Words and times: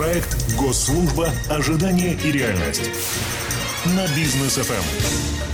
Проект 0.00 0.54
«Госслужба. 0.56 1.28
Ожидание 1.50 2.14
и 2.14 2.32
реальность» 2.32 2.90
на 3.84 4.06
бизнес 4.16 4.54
ФМ. 4.54 5.49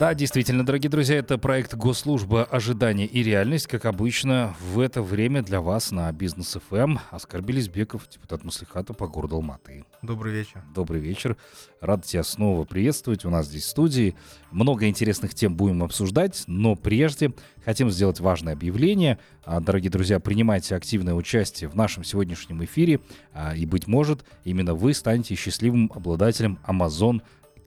Да, 0.00 0.14
действительно, 0.14 0.64
дорогие 0.64 0.88
друзья, 0.88 1.16
это 1.16 1.36
проект 1.36 1.74
Госслужба 1.74 2.44
ожидания 2.44 3.04
и 3.04 3.22
реальность. 3.22 3.66
Как 3.66 3.84
обычно, 3.84 4.54
в 4.58 4.80
это 4.80 5.02
время 5.02 5.42
для 5.42 5.60
вас 5.60 5.90
на 5.90 6.10
Бизнес 6.10 6.56
ФМ 6.70 6.96
Оскар 7.10 7.42
Белизбеков, 7.42 8.08
депутат 8.08 8.42
Маслихата 8.42 8.94
по 8.94 9.06
городу 9.08 9.36
Алматы. 9.36 9.84
Добрый 10.00 10.32
вечер. 10.32 10.64
Добрый 10.74 11.02
вечер. 11.02 11.36
Рад 11.82 12.06
тебя 12.06 12.22
снова 12.22 12.64
приветствовать 12.64 13.26
у 13.26 13.28
нас 13.28 13.48
здесь 13.48 13.64
в 13.64 13.68
студии. 13.68 14.16
Много 14.50 14.88
интересных 14.88 15.34
тем 15.34 15.54
будем 15.54 15.82
обсуждать, 15.82 16.44
но 16.46 16.76
прежде 16.76 17.34
хотим 17.62 17.90
сделать 17.90 18.20
важное 18.20 18.54
объявление. 18.54 19.18
А, 19.44 19.60
дорогие 19.60 19.90
друзья, 19.90 20.18
принимайте 20.18 20.76
активное 20.76 21.12
участие 21.12 21.68
в 21.68 21.76
нашем 21.76 22.04
сегодняшнем 22.04 22.64
эфире, 22.64 23.00
а, 23.34 23.54
и, 23.54 23.66
быть 23.66 23.86
может, 23.86 24.24
именно 24.44 24.72
вы 24.72 24.94
станете 24.94 25.34
счастливым 25.34 25.92
обладателем 25.94 26.58
Amazon 26.66 27.20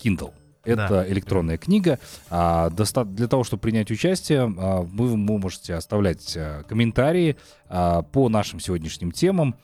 Kindle. 0.04 0.34
Это 0.63 0.88
да. 0.88 1.09
электронная 1.09 1.58
книга. 1.58 1.99
А, 2.30 2.70
для 2.70 3.27
того, 3.27 3.44
чтобы 3.44 3.62
принять 3.62 3.91
участие, 3.91 4.41
а, 4.58 4.81
вы 4.81 5.17
можете 5.17 5.76
оставлять 5.76 6.36
а, 6.38 6.63
комментарии 6.63 7.36
а, 7.67 8.02
по 8.03 8.30
нашим 8.30 8.59
сегодняшним 8.59 9.12
темам 9.12 9.55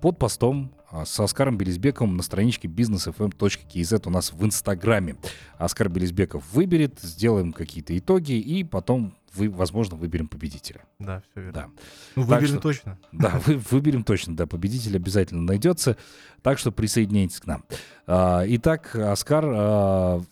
под 0.00 0.18
постом 0.18 0.72
с 1.04 1.20
Оскаром 1.20 1.58
Белизбековым 1.58 2.16
на 2.16 2.22
страничке 2.22 2.68
businessfm.kz 2.68 4.02
у 4.06 4.10
нас 4.10 4.32
в 4.32 4.42
Инстаграме. 4.42 5.16
Оскар 5.58 5.90
Белизбеков 5.90 6.42
выберет, 6.54 6.98
сделаем 7.02 7.52
какие-то 7.52 7.96
итоги 7.98 8.32
и 8.32 8.64
потом 8.64 9.14
вы, 9.34 9.48
возможно, 9.48 9.96
выберем 9.96 10.28
победителя. 10.28 10.82
Да, 10.98 11.22
все 11.30 11.40
верно. 11.40 11.52
Да. 11.52 11.68
Ну, 12.16 12.22
выберем 12.22 12.48
что, 12.48 12.60
точно. 12.60 12.98
Да, 13.12 13.40
вы, 13.46 13.56
выберем 13.70 14.04
точно, 14.04 14.36
да, 14.36 14.46
победитель 14.46 14.96
обязательно 14.96 15.42
найдется. 15.42 15.96
Так 16.42 16.58
что 16.58 16.72
присоединяйтесь 16.72 17.40
к 17.40 17.46
нам. 17.46 17.64
А, 18.06 18.44
итак, 18.46 18.94
Оскар, 18.96 19.44
а, 19.46 20.22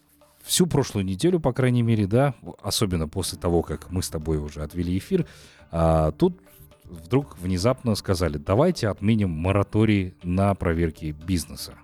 всю 0.43 0.67
прошлую 0.67 1.05
неделю, 1.05 1.41
по 1.41 1.53
крайней 1.53 1.83
мере, 1.83 2.07
да, 2.07 2.35
особенно 2.63 3.09
после 3.09 3.39
того, 3.39 3.63
как 3.63 3.91
мы 3.91 4.03
с 4.03 4.09
тобой 4.09 4.39
уже 4.39 4.63
отвели 4.63 4.97
эфир, 4.99 5.27
а, 5.71 6.13
тут 6.13 6.41
вдруг 6.85 7.39
внезапно 7.39 7.95
сказали, 7.95 8.39
давайте 8.39 8.89
отменим 8.89 9.31
мораторий 9.31 10.15
на 10.23 10.55
проверки 10.55 11.15
бизнеса. 11.27 11.75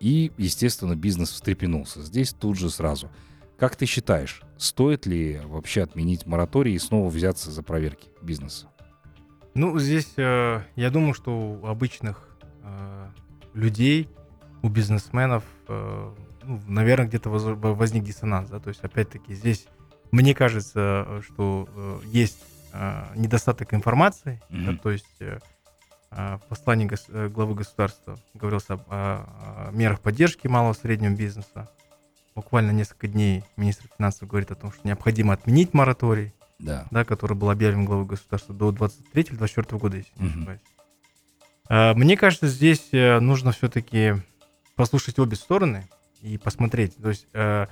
И, 0.00 0.32
естественно, 0.38 0.94
бизнес 0.94 1.30
встрепенулся. 1.30 2.02
Здесь 2.02 2.32
тут 2.32 2.56
же 2.56 2.70
сразу– 2.70 3.10
как 3.58 3.74
ты 3.74 3.86
считаешь, 3.86 4.42
стоит 4.58 5.06
ли 5.06 5.40
вообще 5.44 5.82
отменить 5.82 6.26
мораторий 6.26 6.74
и 6.74 6.78
снова 6.78 7.08
взяться 7.08 7.50
за 7.50 7.62
проверки 7.62 8.08
бизнеса? 8.20 8.66
Ну, 9.54 9.78
здесь 9.78 10.12
э, 10.16 10.60
я 10.76 10.90
думаю, 10.90 11.14
что 11.14 11.32
у 11.32 11.66
обычных 11.66 12.28
э, 12.62 13.08
людей, 13.54 14.08
у 14.62 14.68
бизнесменов, 14.68 15.44
э, 15.68 16.14
ну, 16.42 16.60
наверное, 16.66 17.06
где-то 17.06 17.30
воз, 17.30 17.44
возник 17.44 18.04
диссонанс. 18.04 18.50
Да? 18.50 18.60
То 18.60 18.68
есть, 18.68 18.80
опять-таки, 18.82 19.34
здесь 19.34 19.66
мне 20.10 20.34
кажется, 20.34 21.22
что 21.26 21.68
э, 21.74 22.00
есть 22.06 22.38
э, 22.72 23.04
недостаток 23.16 23.74
информации. 23.74 24.40
Mm-hmm. 24.50 24.64
Да? 24.64 24.78
То 24.82 24.90
есть 24.90 25.16
э, 25.20 25.38
э 26.10 26.36
в 26.36 26.42
послании 26.48 26.86
гос- 26.86 27.08
э, 27.08 27.28
главы 27.28 27.54
государства 27.54 28.18
говорилось 28.34 28.68
об, 28.68 28.82
о, 28.88 29.68
о 29.68 29.70
мерах 29.72 30.00
поддержки 30.00 30.46
малого 30.46 30.72
и 30.72 30.76
среднего 30.76 31.14
бизнеса 31.14 31.68
буквально 32.38 32.70
несколько 32.70 33.08
дней 33.08 33.42
министр 33.56 33.88
финансов 33.96 34.28
говорит 34.28 34.52
о 34.52 34.54
том, 34.54 34.70
что 34.70 34.86
необходимо 34.86 35.34
отменить 35.34 35.74
мораторий, 35.74 36.32
да. 36.60 36.86
Да, 36.92 37.04
который 37.04 37.36
был 37.36 37.50
объявлен 37.50 37.84
главой 37.84 38.06
государства 38.06 38.54
до 38.54 38.70
23-24 38.70 39.76
года, 39.76 39.96
если 39.96 40.12
не 40.18 40.28
ошибаюсь. 40.28 40.60
А, 41.68 41.94
мне 41.94 42.16
кажется, 42.16 42.46
здесь 42.46 42.90
э, 42.92 43.18
нужно 43.18 43.50
все-таки 43.50 44.14
послушать 44.76 45.18
обе 45.18 45.34
стороны 45.34 45.88
и 46.22 46.38
посмотреть. 46.38 46.96
То 46.96 47.08
есть 47.08 47.26
э, 47.32 47.66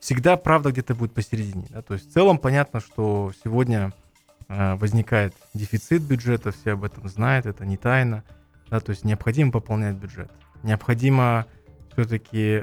всегда 0.00 0.36
правда 0.36 0.70
где-то 0.70 0.94
будет 0.94 1.14
посередине. 1.14 1.66
Да? 1.70 1.80
То 1.80 1.94
есть 1.94 2.10
в 2.10 2.12
целом 2.12 2.36
понятно, 2.36 2.80
что 2.80 3.32
сегодня 3.42 3.94
э, 4.48 4.74
возникает 4.74 5.34
дефицит 5.54 6.02
бюджета, 6.02 6.52
все 6.52 6.72
об 6.72 6.84
этом 6.84 7.08
знают, 7.08 7.46
это 7.46 7.64
не 7.64 7.78
тайна. 7.78 8.22
Да? 8.68 8.80
То 8.80 8.90
есть 8.90 9.04
необходимо 9.04 9.50
пополнять 9.50 9.96
бюджет. 9.96 10.30
Необходимо 10.62 11.46
все-таки 11.92 12.62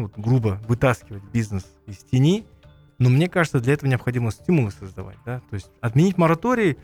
ну, 0.00 0.10
грубо 0.16 0.60
вытаскивать 0.68 1.22
бизнес 1.32 1.66
из 1.86 1.98
тени, 1.98 2.46
но 2.98 3.08
мне 3.08 3.28
кажется, 3.28 3.60
для 3.60 3.74
этого 3.74 3.88
необходимо 3.88 4.30
стимулы 4.30 4.70
создавать, 4.70 5.16
да, 5.24 5.40
то 5.50 5.54
есть 5.54 5.70
отменить 5.80 6.18
мораторий, 6.18 6.78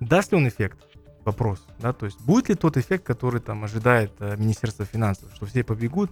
даст 0.00 0.32
ли 0.32 0.38
он 0.38 0.48
эффект? 0.48 0.78
Вопрос, 1.24 1.66
да, 1.78 1.92
то 1.92 2.06
есть 2.06 2.20
будет 2.22 2.48
ли 2.48 2.54
тот 2.54 2.76
эффект, 2.78 3.04
который 3.04 3.40
там 3.40 3.62
ожидает 3.64 4.12
э, 4.18 4.36
Министерство 4.38 4.86
финансов, 4.86 5.30
что 5.34 5.44
все 5.44 5.62
побегут 5.62 6.10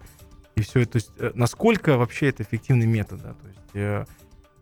и 0.57 0.61
все, 0.61 0.85
то 0.85 0.97
есть 0.97 1.11
э, 1.19 1.33
насколько 1.35 1.97
вообще 1.97 2.29
это 2.29 2.43
эффективный 2.43 2.87
метод, 2.87 3.23
да, 3.23 3.33
то 3.33 3.49
есть 3.49 3.61
э, 3.75 4.05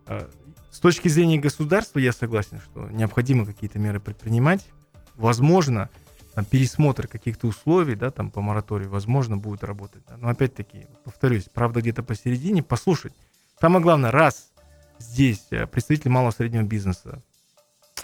э, 0.07 0.29
с 0.71 0.79
точки 0.79 1.09
зрения 1.09 1.39
государства 1.39 1.99
я 1.99 2.13
согласен, 2.13 2.61
что 2.61 2.89
необходимо 2.89 3.47
какие-то 3.47 3.79
меры 3.79 3.99
предпринимать, 3.99 4.69
возможно, 5.17 5.91
там, 6.35 6.45
пересмотр 6.45 7.07
каких-то 7.07 7.47
условий, 7.47 7.95
да, 7.95 8.11
там 8.11 8.31
по 8.31 8.41
мораторию, 8.41 8.91
возможно, 8.91 9.37
будет 9.37 9.63
работать. 9.63 10.03
Да. 10.09 10.17
Но 10.17 10.29
опять-таки, 10.29 10.87
повторюсь, 11.05 11.45
правда 11.53 11.81
где-то 11.81 12.03
посередине, 12.03 12.63
послушать. 12.63 13.13
Самое 13.61 13.83
главное, 13.83 14.11
раз 14.11 14.51
здесь 14.99 15.47
э, 15.51 15.67
представители 15.67 16.09
малого 16.09 16.33
среднего 16.33 16.63
бизнеса, 16.63 17.23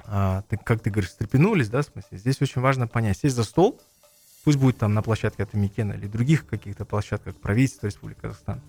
а, 0.04 0.44
как 0.64 0.80
ты 0.80 0.90
говоришь, 0.90 1.10
встрепенулись, 1.10 1.68
да, 1.68 1.82
в 1.82 1.86
смысле, 1.86 2.18
здесь 2.18 2.40
очень 2.40 2.60
важно 2.60 2.86
понять, 2.86 3.18
сесть 3.18 3.34
за 3.34 3.42
стол, 3.42 3.80
пусть 4.44 4.58
будет 4.58 4.78
там 4.78 4.94
на 4.94 5.02
площадке 5.02 5.42
от 5.42 5.52
Микена 5.52 5.94
или 5.94 6.06
других 6.06 6.46
каких-то 6.46 6.84
площадках 6.84 7.34
правительства 7.36 7.88
Республики 7.88 8.20
Казахстан, 8.20 8.62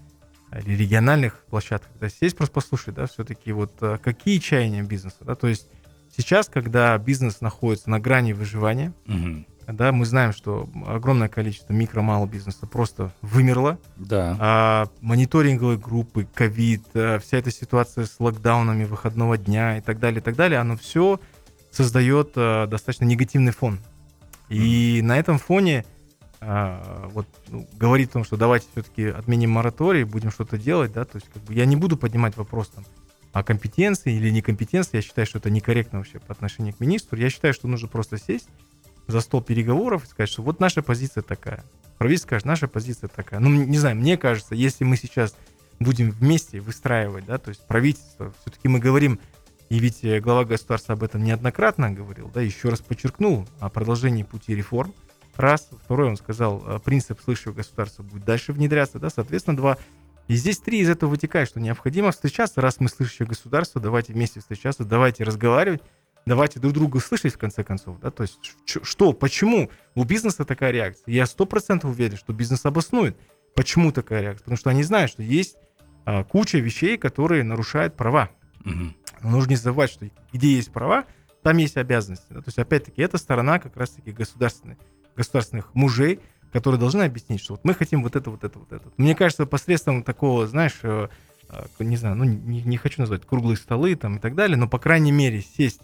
или 0.52 0.76
региональных 0.76 1.46
площадках, 1.46 1.92
да, 2.00 2.10
сесть 2.10 2.36
просто 2.36 2.56
послушать, 2.56 2.96
да, 2.96 3.06
все-таки 3.06 3.52
вот 3.52 3.74
э, 3.82 4.00
какие 4.00 4.40
чаяния 4.40 4.82
бизнеса, 4.82 5.18
да, 5.22 5.36
то 5.36 5.48
есть 5.48 5.68
сейчас, 6.16 6.50
когда 6.50 6.98
бизнес 6.98 7.42
находится 7.42 7.92
на 7.92 8.00
грани 8.00 8.34
выживания, 8.34 8.92
угу 9.06 9.46
да, 9.74 9.92
мы 9.92 10.06
знаем, 10.06 10.34
что 10.34 10.70
огромное 10.86 11.28
количество 11.28 11.74
микро-малого 11.74 12.28
бизнеса 12.28 12.66
просто 12.68 13.14
вымерло. 13.22 13.78
Да. 13.98 14.38
А, 14.40 14.88
мониторинговые 15.02 15.78
группы, 15.78 16.28
ковид, 16.34 16.84
а, 16.94 17.20
вся 17.20 17.38
эта 17.38 17.52
ситуация 17.52 18.06
с 18.06 18.20
локдаунами 18.20 18.86
выходного 18.86 19.38
дня 19.38 19.78
и 19.78 19.82
так 19.82 20.00
далее, 20.00 20.20
и 20.20 20.24
так 20.24 20.36
далее, 20.36 20.60
оно 20.60 20.78
все 20.78 21.20
создает 21.72 22.34
а, 22.36 22.68
достаточно 22.68 23.06
негативный 23.06 23.52
фон. 23.52 23.80
И 24.50 25.00
mm. 25.00 25.04
на 25.04 25.18
этом 25.18 25.38
фоне 25.38 25.86
а, 26.42 27.08
вот 27.14 27.28
ну, 27.50 27.68
говорит 27.74 28.10
о 28.10 28.14
том, 28.14 28.24
что 28.24 28.36
давайте 28.36 28.68
все-таки 28.72 29.06
отменим 29.06 29.52
мораторий, 29.52 30.04
будем 30.04 30.32
что-то 30.32 30.58
делать, 30.58 30.92
да, 30.92 31.06
то 31.06 31.18
есть 31.18 31.28
как 31.32 31.44
бы 31.44 31.54
я 31.54 31.66
не 31.66 31.76
буду 31.76 31.98
поднимать 31.98 32.36
вопрос 32.36 32.70
там 32.70 32.84
о 33.32 33.44
компетенции 33.44 34.14
или 34.14 34.32
некомпетенции, 34.32 34.98
я 34.98 35.02
считаю, 35.04 35.28
что 35.28 35.38
это 35.38 35.50
некорректно 35.50 36.00
вообще 36.00 36.20
по 36.20 36.34
отношению 36.34 36.74
к 36.74 36.80
министру, 36.80 37.18
я 37.18 37.30
считаю, 37.30 37.54
что 37.54 37.68
нужно 37.68 37.88
просто 37.88 38.18
сесть 38.18 38.50
за 39.08 39.22
стол 39.22 39.42
переговоров 39.42 40.04
и 40.04 40.08
сказать, 40.08 40.30
что 40.30 40.42
вот 40.42 40.60
наша 40.60 40.82
позиция 40.82 41.24
такая. 41.24 41.64
Правительство 41.98 42.30
скажет, 42.30 42.46
наша 42.46 42.68
позиция 42.68 43.08
такая. 43.08 43.40
Ну, 43.40 43.50
не 43.50 43.78
знаю, 43.78 43.96
мне 43.96 44.18
кажется, 44.18 44.56
если 44.56 44.84
мы 44.84 44.98
сейчас 44.98 45.36
будем 45.80 46.12
вместе 46.12 46.60
выстраивать, 46.60 47.26
да, 47.26 47.38
то 47.38 47.50
есть 47.50 47.66
правительство, 47.68 48.34
все-таки 48.42 48.68
мы 48.68 48.80
говорим, 48.80 49.20
и 49.70 49.80
ведь 49.80 50.04
э, 50.04 50.20
глава 50.20 50.44
государства 50.44 50.94
об 50.94 51.04
этом 51.04 51.24
неоднократно 51.24 51.92
говорил, 51.92 52.30
да, 52.34 52.42
еще 52.42 52.70
раз 52.70 52.82
подчеркнул 52.82 53.48
о 53.60 53.70
продолжении 53.70 54.24
пути 54.24 54.54
реформ. 54.54 54.94
Раз. 55.38 55.70
Второй, 55.86 56.10
он 56.10 56.18
сказал, 56.18 56.62
э, 56.66 56.80
принцип 56.80 57.22
слышащего 57.22 57.54
государства 57.54 58.04
будет 58.04 58.26
дальше 58.26 58.52
внедряться, 58.52 59.00
да, 59.00 59.10
соответственно, 59.10 59.56
два. 59.56 59.78
И 60.28 60.36
здесь 60.36 60.60
три 60.60 60.80
из 60.80 60.90
этого 60.90 61.10
вытекает, 61.10 61.48
что 61.48 61.60
необходимо 61.60 62.12
встречаться, 62.12 62.60
раз 62.62 62.80
мы 62.80 62.90
слышащее 62.90 63.28
государство, 63.28 63.80
давайте 63.82 64.12
вместе 64.12 64.40
встречаться, 64.42 64.84
давайте 64.84 65.24
разговаривать, 65.24 65.82
давайте 66.26 66.60
друг 66.60 66.74
друга 66.74 67.00
слышать 67.00 67.34
в 67.34 67.38
конце 67.38 67.64
концов, 67.64 68.00
да, 68.00 68.12
то 68.12 68.24
есть 68.24 68.40
что, 68.66 69.14
почему 69.14 69.70
у 69.96 70.04
бизнеса 70.04 70.46
такая 70.46 70.72
реакция? 70.72 71.04
Я 71.08 71.26
сто 71.26 71.46
процентов 71.46 71.92
уверен, 71.92 72.18
что 72.18 72.34
бизнес 72.34 72.66
обоснует, 72.66 73.18
почему 73.56 73.92
такая 73.92 74.22
реакция, 74.22 74.44
потому 74.44 74.58
что 74.58 74.70
они 74.70 74.84
знают, 74.84 75.12
что 75.12 75.24
есть 75.24 75.58
а, 76.06 76.24
куча 76.24 76.58
вещей, 76.58 76.98
которые 76.98 77.44
нарушают 77.44 77.96
права. 77.96 78.30
Угу. 78.66 78.94
Но 79.24 79.30
нужно 79.30 79.52
не 79.52 79.56
забывать, 79.56 79.92
что 79.92 80.10
где 80.34 80.56
есть 80.56 80.72
права, 80.72 81.06
там 81.44 81.58
есть 81.58 81.78
обязанности. 81.78 82.26
Да? 82.30 82.40
То 82.42 82.48
есть, 82.48 82.60
опять-таки, 82.60 83.02
это 83.02 83.18
сторона 83.18 83.60
как 83.60 83.76
раз-таки 83.78 84.12
государственных, 84.12 84.78
государственных 85.16 85.74
мужей, 85.74 86.20
которые 86.52 86.80
должны 86.80 87.04
объяснить, 87.04 87.42
что 87.42 87.54
вот 87.54 87.64
мы 87.64 87.74
хотим 87.74 88.04
вот 88.04 88.16
это, 88.16 88.30
вот 88.30 88.44
это, 88.44 88.60
вот 88.60 88.72
это. 88.72 88.92
Мне 88.98 89.16
кажется, 89.16 89.46
посредством 89.46 90.04
такого, 90.04 90.48
знаешь, 90.48 90.80
э, 90.84 91.08
э, 91.50 91.66
не 91.80 91.98
знаю, 91.98 92.16
ну 92.16 92.26
не, 92.26 92.62
не 92.62 92.78
хочу 92.78 93.02
назвать 93.02 93.26
круглые 93.26 93.58
столы 93.58 93.96
там 93.96 94.18
и 94.18 94.20
так 94.20 94.36
далее, 94.36 94.58
но 94.58 94.68
по 94.68 94.78
крайней 94.78 95.12
мере 95.12 95.42
сесть 95.42 95.82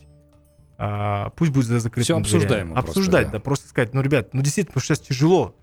а, 0.77 1.31
пусть 1.31 1.51
будет 1.51 1.65
за 1.65 1.79
закрытым 1.79 2.03
Все 2.03 2.18
обсуждаемо. 2.18 2.77
Обсуждать, 2.77 3.12
просто, 3.12 3.31
да. 3.31 3.31
да, 3.31 3.39
просто 3.39 3.68
сказать, 3.68 3.94
ну, 3.94 4.01
ребят, 4.01 4.33
ну, 4.33 4.41
действительно, 4.41 4.74
потому 4.74 4.83
что 4.83 4.95
сейчас 4.95 5.07
тяжело. 5.07 5.56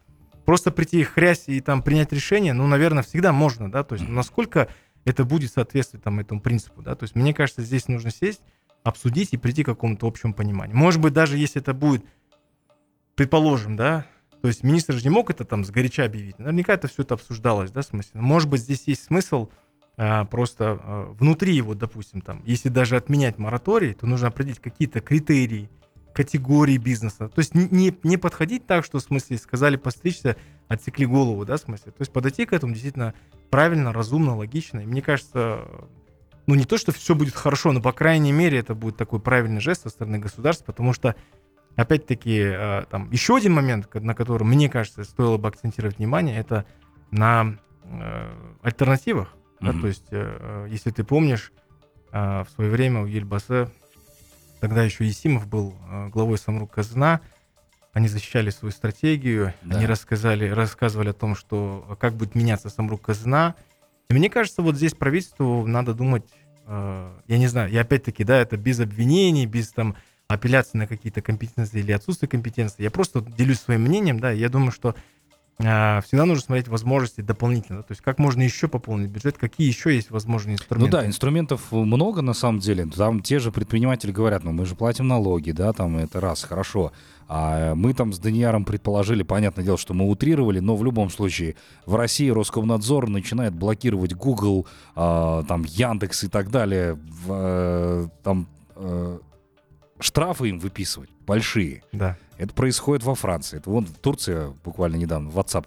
Просто 0.44 0.70
прийти 0.70 1.00
и 1.00 1.04
хрясь 1.04 1.44
и 1.46 1.60
там 1.60 1.82
принять 1.82 2.12
решение, 2.12 2.52
ну, 2.52 2.66
наверное, 2.66 3.02
всегда 3.02 3.32
можно, 3.32 3.70
да, 3.70 3.82
то 3.82 3.94
есть 3.94 4.08
насколько 4.08 4.68
это 5.04 5.24
будет 5.24 5.52
соответствовать 5.52 6.04
там 6.04 6.20
этому 6.20 6.40
принципу, 6.40 6.82
да, 6.82 6.94
то 6.94 7.04
есть 7.04 7.14
мне 7.14 7.32
кажется, 7.32 7.62
здесь 7.62 7.88
нужно 7.88 8.10
сесть, 8.10 8.40
обсудить 8.82 9.32
и 9.32 9.38
прийти 9.38 9.62
к 9.62 9.66
какому-то 9.66 10.06
общему 10.06 10.34
пониманию. 10.34 10.76
Может 10.76 11.00
быть, 11.00 11.14
даже 11.14 11.38
если 11.38 11.62
это 11.62 11.72
будет 11.72 12.04
предположим, 13.14 13.76
да, 13.76 14.06
то 14.42 14.48
есть 14.48 14.62
министр 14.62 14.94
же 14.94 15.04
не 15.04 15.08
мог 15.08 15.30
это 15.30 15.44
там 15.46 15.64
сгоряча 15.64 16.04
объявить. 16.04 16.38
Наверняка 16.38 16.74
это 16.74 16.88
все 16.88 17.02
это 17.02 17.14
обсуждалось, 17.14 17.70
да, 17.70 17.80
в 17.80 17.86
смысле. 17.86 18.20
Может 18.20 18.50
быть, 18.50 18.60
здесь 18.60 18.82
есть 18.86 19.04
смысл 19.04 19.48
просто 19.96 20.80
а, 20.82 21.14
внутри 21.18 21.54
его, 21.54 21.74
допустим, 21.74 22.20
там, 22.20 22.42
если 22.44 22.68
даже 22.68 22.96
отменять 22.96 23.38
мораторий, 23.38 23.94
то 23.94 24.06
нужно 24.06 24.28
определить 24.28 24.58
какие-то 24.58 25.00
критерии, 25.00 25.70
категории 26.14 26.78
бизнеса. 26.78 27.28
То 27.28 27.40
есть 27.40 27.54
не, 27.54 27.96
не 28.02 28.16
подходить 28.16 28.66
так, 28.66 28.84
что 28.84 28.98
в 28.98 29.02
смысле 29.02 29.36
сказали 29.36 29.76
постричься, 29.76 30.36
отсекли 30.68 31.06
голову, 31.06 31.44
да, 31.44 31.56
в 31.56 31.60
смысле. 31.60 31.92
То 31.92 32.00
есть 32.00 32.12
подойти 32.12 32.46
к 32.46 32.52
этому 32.52 32.72
действительно 32.72 33.14
правильно, 33.50 33.92
разумно, 33.92 34.36
логично. 34.36 34.80
И 34.80 34.86
мне 34.86 35.02
кажется, 35.02 35.64
ну 36.46 36.54
не 36.54 36.64
то, 36.64 36.78
что 36.78 36.92
все 36.92 37.14
будет 37.14 37.34
хорошо, 37.34 37.72
но 37.72 37.80
по 37.80 37.92
крайней 37.92 38.32
мере 38.32 38.58
это 38.58 38.74
будет 38.74 38.96
такой 38.96 39.20
правильный 39.20 39.60
жест 39.60 39.82
со 39.82 39.90
стороны 39.90 40.18
государства, 40.18 40.66
потому 40.66 40.92
что 40.92 41.14
опять-таки 41.76 42.38
э, 42.38 42.84
там 42.90 43.10
еще 43.10 43.36
один 43.36 43.52
момент, 43.52 43.92
на 43.94 44.14
который 44.14 44.44
мне 44.44 44.68
кажется 44.68 45.04
стоило 45.04 45.36
бы 45.36 45.48
акцентировать 45.48 45.98
внимание, 45.98 46.38
это 46.38 46.64
на 47.10 47.56
э, 47.84 48.30
альтернативах. 48.62 49.34
Mm-hmm. 49.64 49.72
Да, 49.72 49.80
то 49.80 49.86
есть, 49.86 50.06
э, 50.10 50.66
если 50.70 50.90
ты 50.90 51.04
помнишь, 51.04 51.52
в 52.12 52.46
свое 52.54 52.70
время 52.70 53.00
у 53.00 53.06
Ельбасе 53.06 53.68
Тогда 54.64 54.82
еще 54.82 55.04
Есимов 55.04 55.46
был 55.46 55.74
э, 55.90 56.08
главой 56.08 56.38
Самрук 56.38 56.72
Казна. 56.72 57.20
Они 57.92 58.08
защищали 58.08 58.48
свою 58.48 58.72
стратегию, 58.72 59.52
да. 59.60 59.76
они 59.76 59.84
рассказали, 59.84 60.48
рассказывали 60.48 61.10
о 61.10 61.12
том, 61.12 61.36
что 61.36 61.86
э, 61.86 61.96
как 61.96 62.14
будет 62.14 62.34
меняться 62.34 62.70
Самрук 62.70 63.02
Казна. 63.02 63.56
И 64.08 64.14
мне 64.14 64.30
кажется, 64.30 64.62
вот 64.62 64.76
здесь 64.76 64.94
правительству 64.94 65.66
надо 65.66 65.92
думать, 65.92 66.24
э, 66.66 67.12
я 67.26 67.36
не 67.36 67.46
знаю, 67.46 67.70
и 67.70 67.76
опять-таки, 67.76 68.24
да, 68.24 68.38
это 68.38 68.56
без 68.56 68.80
обвинений, 68.80 69.44
без 69.44 69.68
там 69.70 69.96
апелляции 70.28 70.78
на 70.78 70.86
какие-то 70.86 71.20
компетенции 71.20 71.80
или 71.80 71.92
отсутствие 71.92 72.30
компетенции. 72.30 72.84
Я 72.84 72.90
просто 72.90 73.20
делюсь 73.20 73.60
своим 73.60 73.82
мнением, 73.82 74.18
да, 74.18 74.30
я 74.30 74.48
думаю, 74.48 74.72
что 74.72 74.94
всегда 75.58 76.24
нужно 76.24 76.42
смотреть 76.42 76.68
возможности 76.68 77.20
дополнительно. 77.20 77.82
То 77.82 77.92
есть 77.92 78.02
как 78.02 78.18
можно 78.18 78.42
еще 78.42 78.66
пополнить 78.66 79.10
бюджет, 79.10 79.38
какие 79.38 79.66
еще 79.66 79.94
есть 79.94 80.10
возможные 80.10 80.54
инструменты. 80.54 80.90
Ну 80.90 81.02
да, 81.02 81.06
инструментов 81.06 81.70
много 81.70 82.22
на 82.22 82.34
самом 82.34 82.58
деле. 82.58 82.86
Там 82.86 83.20
те 83.20 83.38
же 83.38 83.52
предприниматели 83.52 84.10
говорят, 84.10 84.42
ну 84.42 84.52
мы 84.52 84.66
же 84.66 84.74
платим 84.74 85.06
налоги, 85.06 85.52
да, 85.52 85.72
там 85.72 85.96
это 85.96 86.20
раз, 86.20 86.42
хорошо. 86.42 86.92
А 87.28 87.74
мы 87.74 87.94
там 87.94 88.12
с 88.12 88.18
Данияром 88.18 88.64
предположили, 88.64 89.22
понятное 89.22 89.64
дело, 89.64 89.78
что 89.78 89.94
мы 89.94 90.08
утрировали, 90.08 90.58
но 90.58 90.76
в 90.76 90.84
любом 90.84 91.10
случае 91.10 91.56
в 91.86 91.94
России 91.94 92.28
Роскомнадзор 92.28 93.08
начинает 93.08 93.54
блокировать 93.54 94.12
Google, 94.14 94.66
э, 94.94 95.42
там 95.48 95.64
Яндекс 95.64 96.24
и 96.24 96.28
так 96.28 96.50
далее, 96.50 96.98
э, 97.28 98.08
там 98.22 98.46
э, 98.76 99.18
штрафы 100.00 100.50
им 100.50 100.58
выписывать 100.58 101.10
большие. 101.26 101.82
Да. 101.92 102.18
Это 102.36 102.52
происходит 102.52 103.04
во 103.04 103.14
Франции. 103.14 103.58
Это 103.58 103.70
вон 103.70 103.86
Турция 103.86 104.52
буквально 104.64 104.96
недавно 104.96 105.28
WhatsApp 105.28 105.66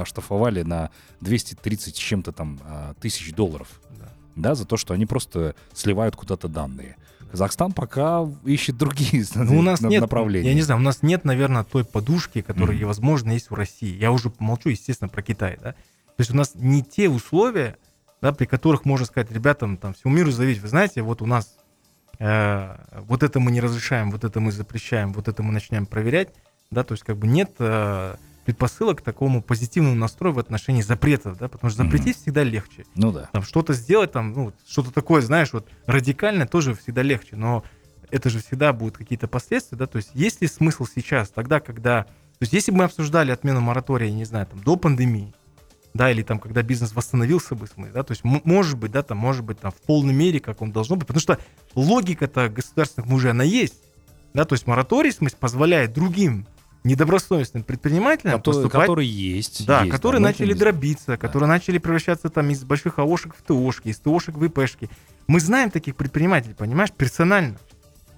оштрафовали 0.00 0.62
на 0.62 0.90
230 1.20 1.94
с 1.94 1.98
чем-то 1.98 2.32
там 2.32 2.58
а, 2.64 2.94
тысяч 3.00 3.32
долларов. 3.32 3.68
Да. 3.98 4.08
да, 4.36 4.54
за 4.54 4.66
то, 4.66 4.76
что 4.76 4.94
они 4.94 5.06
просто 5.06 5.54
сливают 5.72 6.16
куда-то 6.16 6.48
данные. 6.48 6.96
Казахстан 7.30 7.72
пока 7.72 8.28
ищет 8.44 8.76
другие 8.76 9.24
ну, 9.36 9.60
у 9.60 9.62
нас 9.62 9.80
нет, 9.80 10.00
направления. 10.00 10.48
Я 10.48 10.54
не 10.54 10.62
знаю, 10.62 10.80
у 10.80 10.82
нас 10.84 11.02
нет, 11.02 11.24
наверное, 11.24 11.62
той 11.62 11.84
подушки, 11.84 12.42
которая, 12.42 12.76
mm-hmm. 12.76 12.86
возможно, 12.86 13.30
есть 13.30 13.50
в 13.50 13.54
России. 13.54 13.96
Я 13.96 14.10
уже 14.10 14.32
молчу, 14.40 14.68
естественно, 14.68 15.08
про 15.08 15.22
Китай. 15.22 15.56
Да? 15.62 15.72
То 15.72 16.22
есть 16.22 16.32
у 16.32 16.36
нас 16.36 16.52
не 16.54 16.82
те 16.82 17.08
условия, 17.08 17.76
да, 18.20 18.32
при 18.32 18.46
которых 18.46 18.84
можно 18.84 19.06
сказать 19.06 19.30
ребятам, 19.30 19.76
там, 19.76 19.94
всему 19.94 20.12
миру 20.12 20.32
заявить, 20.32 20.60
вы 20.60 20.68
знаете, 20.68 21.02
вот 21.02 21.22
у 21.22 21.26
нас 21.26 21.54
вот 22.20 23.22
это 23.22 23.40
мы 23.40 23.50
не 23.50 23.60
разрешаем, 23.62 24.10
вот 24.10 24.24
это 24.24 24.40
мы 24.40 24.52
запрещаем, 24.52 25.14
вот 25.14 25.28
это 25.28 25.42
мы 25.42 25.52
начнем 25.52 25.86
проверять, 25.86 26.28
да, 26.70 26.84
то 26.84 26.92
есть 26.92 27.02
как 27.02 27.16
бы 27.16 27.26
нет 27.26 27.52
э, 27.58 28.16
предпосылок 28.44 28.98
к 28.98 29.02
такому 29.02 29.42
позитивному 29.42 29.96
настрою 29.96 30.34
в 30.34 30.38
отношении 30.38 30.82
запретов, 30.82 31.38
да, 31.38 31.48
потому 31.48 31.70
что 31.70 31.82
запретить 31.82 32.16
mm-hmm. 32.16 32.20
всегда 32.20 32.42
легче. 32.44 32.84
Ну 32.94 33.10
да. 33.10 33.30
Там 33.32 33.42
что-то 33.42 33.72
сделать, 33.72 34.12
там, 34.12 34.32
ну, 34.32 34.52
что-то 34.68 34.92
такое, 34.92 35.22
знаешь, 35.22 35.52
вот 35.52 35.66
радикальное 35.86 36.46
тоже 36.46 36.74
всегда 36.74 37.02
легче, 37.02 37.36
но 37.36 37.64
это 38.10 38.28
же 38.28 38.40
всегда 38.40 38.72
будут 38.72 38.98
какие-то 38.98 39.26
последствия, 39.26 39.78
да, 39.78 39.86
то 39.86 39.96
есть 39.96 40.10
есть 40.14 40.42
ли 40.42 40.48
смысл 40.48 40.84
сейчас, 40.84 41.30
тогда, 41.30 41.58
когда, 41.60 42.04
то 42.04 42.42
есть 42.42 42.52
если 42.52 42.70
бы 42.70 42.78
мы 42.78 42.84
обсуждали 42.84 43.30
отмену 43.30 43.60
моратория, 43.60 44.10
не 44.10 44.24
знаю, 44.24 44.46
там, 44.46 44.60
до 44.60 44.76
пандемии, 44.76 45.32
да, 45.94 46.10
или 46.10 46.22
там, 46.22 46.38
когда 46.38 46.62
бизнес 46.62 46.94
восстановился 46.94 47.54
бы, 47.54 47.66
да, 47.92 48.02
то 48.02 48.12
есть, 48.12 48.22
может 48.24 48.78
быть, 48.78 48.92
да, 48.92 49.02
там, 49.02 49.18
может 49.18 49.44
быть, 49.44 49.60
там, 49.60 49.72
в 49.72 49.80
полной 49.86 50.14
мере, 50.14 50.40
как 50.40 50.62
он 50.62 50.72
должно 50.72 50.96
быть, 50.96 51.06
потому 51.06 51.20
что 51.20 51.38
логика-то 51.74 52.48
государственных 52.48 53.08
мужей, 53.08 53.32
она 53.32 53.44
есть, 53.44 53.74
да, 54.34 54.44
то 54.44 54.54
есть 54.54 54.66
мораторий, 54.66 55.10
в 55.10 55.14
смысле, 55.14 55.38
позволяет 55.40 55.92
другим 55.92 56.46
недобросовестным 56.84 57.62
предпринимателям 57.62 58.38
которые, 58.38 58.62
поступать, 58.62 58.86
которые 58.86 59.10
есть, 59.10 59.66
да, 59.66 59.80
есть, 59.80 59.92
которые 59.92 60.20
да, 60.20 60.28
начали 60.28 60.54
дробиться, 60.54 61.06
да. 61.08 61.16
которые 61.16 61.48
начали 61.48 61.78
превращаться 61.78 62.30
там 62.30 62.48
из 62.50 62.64
больших 62.64 62.98
АОшек 62.98 63.34
в 63.36 63.42
ТОшки, 63.42 63.88
из 63.88 63.98
ТОшек 63.98 64.36
в 64.36 64.44
ИПшки. 64.44 64.88
Мы 65.26 65.40
знаем 65.40 65.70
таких 65.70 65.96
предпринимателей, 65.96 66.54
понимаешь, 66.54 66.90
персонально. 66.92 67.58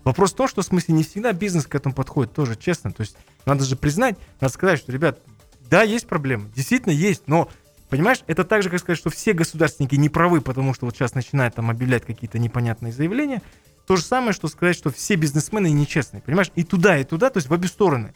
Вопрос 0.04 0.32
в 0.32 0.36
том, 0.36 0.48
что 0.48 0.62
в 0.62 0.64
смысле 0.64 0.94
не 0.94 1.04
всегда 1.04 1.32
бизнес 1.32 1.66
к 1.66 1.74
этому 1.74 1.94
подходит, 1.94 2.32
тоже 2.32 2.56
честно. 2.56 2.92
То 2.92 3.02
есть 3.02 3.16
надо 3.46 3.64
же 3.64 3.76
признать, 3.76 4.16
надо 4.40 4.52
сказать, 4.52 4.78
что, 4.78 4.92
ребят, 4.92 5.20
да, 5.68 5.82
есть 5.82 6.06
проблемы, 6.06 6.50
действительно 6.54 6.92
есть, 6.92 7.22
но 7.26 7.48
Понимаешь, 7.92 8.24
это 8.26 8.44
так 8.44 8.62
же, 8.62 8.70
как 8.70 8.80
сказать, 8.80 8.96
что 8.96 9.10
все 9.10 9.34
государственники 9.34 9.96
не 9.96 10.08
правы, 10.08 10.40
потому 10.40 10.72
что 10.72 10.86
вот 10.86 10.94
сейчас 10.94 11.14
начинают 11.14 11.56
там 11.56 11.68
объявлять 11.68 12.06
какие-то 12.06 12.38
непонятные 12.38 12.90
заявления. 12.90 13.42
То 13.86 13.96
же 13.96 14.02
самое, 14.02 14.32
что 14.32 14.48
сказать, 14.48 14.74
что 14.76 14.90
все 14.90 15.14
бизнесмены 15.14 15.70
нечестные. 15.70 16.22
Понимаешь, 16.22 16.50
и 16.54 16.64
туда, 16.64 16.96
и 16.96 17.04
туда, 17.04 17.28
то 17.28 17.36
есть 17.36 17.50
в 17.50 17.52
обе 17.52 17.68
стороны. 17.68 18.14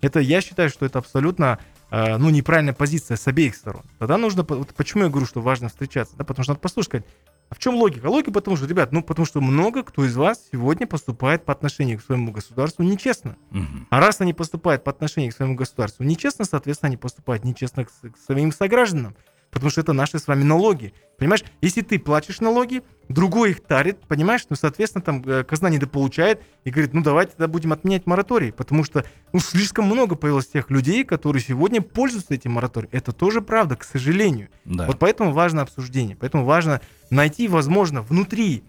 Это, 0.00 0.20
я 0.20 0.40
считаю, 0.40 0.70
что 0.70 0.86
это 0.86 0.98
абсолютно 1.00 1.58
э, 1.90 2.16
ну, 2.16 2.30
неправильная 2.30 2.72
позиция 2.72 3.18
с 3.18 3.26
обеих 3.26 3.54
сторон. 3.54 3.82
Тогда 3.98 4.16
нужно, 4.16 4.46
вот 4.48 4.74
почему 4.74 5.02
я 5.04 5.10
говорю, 5.10 5.26
что 5.26 5.42
важно 5.42 5.68
встречаться, 5.68 6.16
да, 6.16 6.24
потому 6.24 6.44
что 6.44 6.52
надо 6.52 6.60
послушать, 6.60 6.88
сказать, 6.88 7.06
а 7.48 7.54
в 7.54 7.58
чем 7.58 7.76
логика? 7.76 8.06
Логика 8.06 8.32
потому 8.32 8.56
что, 8.56 8.66
ребят, 8.66 8.92
ну 8.92 9.02
потому 9.02 9.26
что 9.26 9.40
много 9.40 9.82
кто 9.82 10.04
из 10.04 10.16
вас 10.16 10.48
сегодня 10.52 10.86
поступает 10.86 11.44
по 11.44 11.52
отношению 11.52 11.98
к 11.98 12.02
своему 12.02 12.32
государству 12.32 12.82
нечестно. 12.82 13.36
Угу. 13.50 13.86
А 13.90 14.00
раз 14.00 14.20
они 14.20 14.34
поступают 14.34 14.84
по 14.84 14.90
отношению 14.90 15.32
к 15.32 15.36
своему 15.36 15.54
государству 15.54 16.04
нечестно, 16.04 16.44
соответственно, 16.44 16.88
они 16.88 16.96
поступают 16.96 17.44
нечестно 17.44 17.84
к, 17.84 17.88
к 17.88 18.16
своим 18.18 18.52
согражданам 18.52 19.16
потому 19.50 19.70
что 19.70 19.80
это 19.80 19.92
наши 19.92 20.18
с 20.18 20.26
вами 20.26 20.42
налоги. 20.42 20.94
Понимаешь, 21.18 21.42
если 21.60 21.82
ты 21.82 21.98
платишь 21.98 22.40
налоги, 22.40 22.82
другой 23.08 23.50
их 23.50 23.60
тарит, 23.60 23.98
понимаешь, 24.06 24.46
ну, 24.48 24.54
соответственно, 24.54 25.02
там 25.02 25.22
э, 25.26 25.42
казна 25.42 25.68
недополучает 25.68 26.40
и 26.62 26.70
говорит, 26.70 26.94
ну, 26.94 27.02
давайте 27.02 27.32
тогда 27.32 27.48
будем 27.48 27.72
отменять 27.72 28.06
мораторий, 28.06 28.52
потому 28.52 28.84
что, 28.84 29.04
ну, 29.32 29.40
слишком 29.40 29.86
много 29.86 30.14
появилось 30.14 30.46
тех 30.46 30.70
людей, 30.70 31.04
которые 31.04 31.42
сегодня 31.42 31.82
пользуются 31.82 32.34
этим 32.34 32.52
мораторием. 32.52 32.90
Это 32.92 33.10
тоже 33.12 33.42
правда, 33.42 33.74
к 33.74 33.82
сожалению. 33.82 34.48
Да. 34.64 34.86
Вот 34.86 35.00
поэтому 35.00 35.32
важно 35.32 35.62
обсуждение, 35.62 36.14
поэтому 36.14 36.44
важно 36.44 36.80
найти, 37.10 37.48
возможно, 37.48 38.00
внутри 38.00 38.62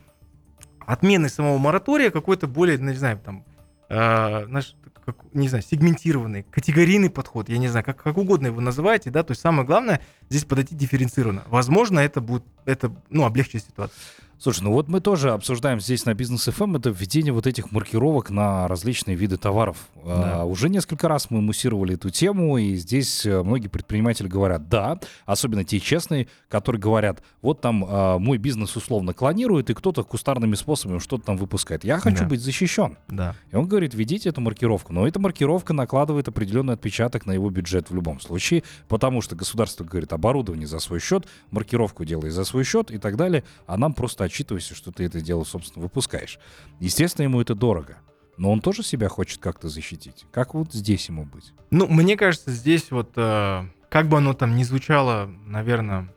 отмены 0.80 1.30
самого 1.30 1.60
моратория 1.60 2.10
какой-то 2.10 2.48
более, 2.48 2.80
ну, 2.80 2.90
не 2.90 2.98
знаю, 2.98 3.20
там, 3.24 3.46
э, 3.90 4.46
наш, 4.48 4.76
как, 5.14 5.34
не 5.34 5.48
знаю, 5.48 5.64
сегментированный, 5.64 6.44
категорийный 6.44 7.10
подход, 7.10 7.50
я 7.50 7.58
не 7.58 7.68
знаю, 7.68 7.86
как, 7.86 8.02
как 8.02 8.18
угодно 8.18 8.48
его 8.48 8.62
называете, 8.62 9.10
да, 9.10 9.24
то 9.24 9.32
есть 9.32 9.42
самое 9.42 9.66
главное 9.66 10.02
здесь 10.30 10.46
подойти 10.46 10.76
дифференцированно. 10.76 11.44
Возможно, 11.48 12.00
это 12.00 12.22
будет, 12.22 12.44
это, 12.66 12.92
ну, 13.10 13.26
облегчит 13.26 13.64
ситуацию. 13.64 13.98
Слушай, 14.42 14.64
ну 14.64 14.72
вот 14.72 14.88
мы 14.88 15.02
тоже 15.02 15.32
обсуждаем 15.32 15.82
здесь 15.82 16.06
на 16.06 16.14
бизнес 16.14 16.48
FM 16.48 16.64
эм 16.64 16.76
это 16.78 16.92
введение 16.92 17.34
вот 17.34 17.46
этих 17.46 17.74
маркировок 17.74 18.30
на 18.30 18.70
различные 18.70 19.18
виды 19.18 19.36
товаров. 19.36 19.90
Да. 20.06 20.40
А, 20.40 20.46
уже 20.46 20.70
несколько 20.70 21.10
раз 21.10 21.30
мы 21.30 21.42
муссировали 21.42 21.96
эту 21.96 22.10
тему, 22.10 22.58
и 22.58 22.76
здесь 22.76 23.26
э, 23.26 23.44
многие 23.44 23.68
предприниматели 23.68 24.30
говорят, 24.30 24.70
да, 24.70 24.98
особенно 25.26 25.66
те 25.66 25.82
честные, 25.82 26.30
которые 26.48 26.80
говорят, 26.80 27.22
вот 27.42 27.60
там 27.60 27.86
а, 27.86 28.18
мой 28.18 28.38
бизнес 28.38 28.78
условно 28.78 29.14
клонирует, 29.14 29.72
и 29.72 29.74
кто-то 29.74 30.06
кустарными 30.06 30.56
способами 30.56 31.00
что-то 31.00 31.26
там 31.26 31.36
выпускает. 31.36 31.84
Я 31.84 32.00
хочу 32.00 32.20
да. 32.20 32.26
быть 32.28 32.40
защищен. 32.40 32.98
Да. 33.10 33.36
И 33.52 33.58
он 33.58 33.68
говорит, 33.68 33.94
введите 33.94 34.30
эту 34.30 34.40
маркировку. 34.40 34.94
Но 34.94 35.06
эта 35.06 35.20
маркировка 35.20 35.74
накладывает 35.74 36.30
определенный 36.30 36.76
отпечаток 36.76 37.26
на 37.26 37.34
его 37.34 37.50
бюджет 37.50 37.90
в 37.90 37.94
любом 37.94 38.22
случае, 38.22 38.64
потому 38.88 39.22
что 39.22 39.36
государство 39.36 39.84
говорит, 39.84 40.14
оборудование 40.14 40.66
за 40.66 40.80
свой 40.80 41.02
счет, 41.02 41.28
маркировку 41.52 42.06
делай 42.06 42.30
за 42.30 42.46
свой 42.46 42.64
счет 42.64 42.90
и 42.90 43.00
так 43.00 43.18
далее, 43.18 43.44
а 43.68 43.76
нам 43.76 43.94
просто 43.94 44.29
отчитывайся, 44.30 44.76
что 44.76 44.92
ты 44.92 45.04
это 45.04 45.20
дело, 45.22 45.44
собственно, 45.44 45.84
выпускаешь. 45.84 46.40
Естественно, 46.80 47.24
ему 47.24 47.42
это 47.42 47.56
дорого. 47.56 47.98
Но 48.38 48.52
он 48.52 48.62
тоже 48.62 48.84
себя 48.84 49.10
хочет 49.10 49.42
как-то 49.42 49.68
защитить. 49.68 50.26
Как 50.32 50.54
вот 50.54 50.72
здесь 50.72 51.10
ему 51.10 51.26
быть? 51.26 51.54
Ну, 51.72 51.88
мне 51.88 52.16
кажется, 52.16 52.52
здесь 52.52 52.90
вот, 52.90 53.12
э, 53.18 53.66
как 53.90 54.08
бы 54.08 54.18
оно 54.18 54.34
там 54.34 54.56
ни 54.56 54.64
звучало, 54.64 55.30
наверное, 55.46 56.08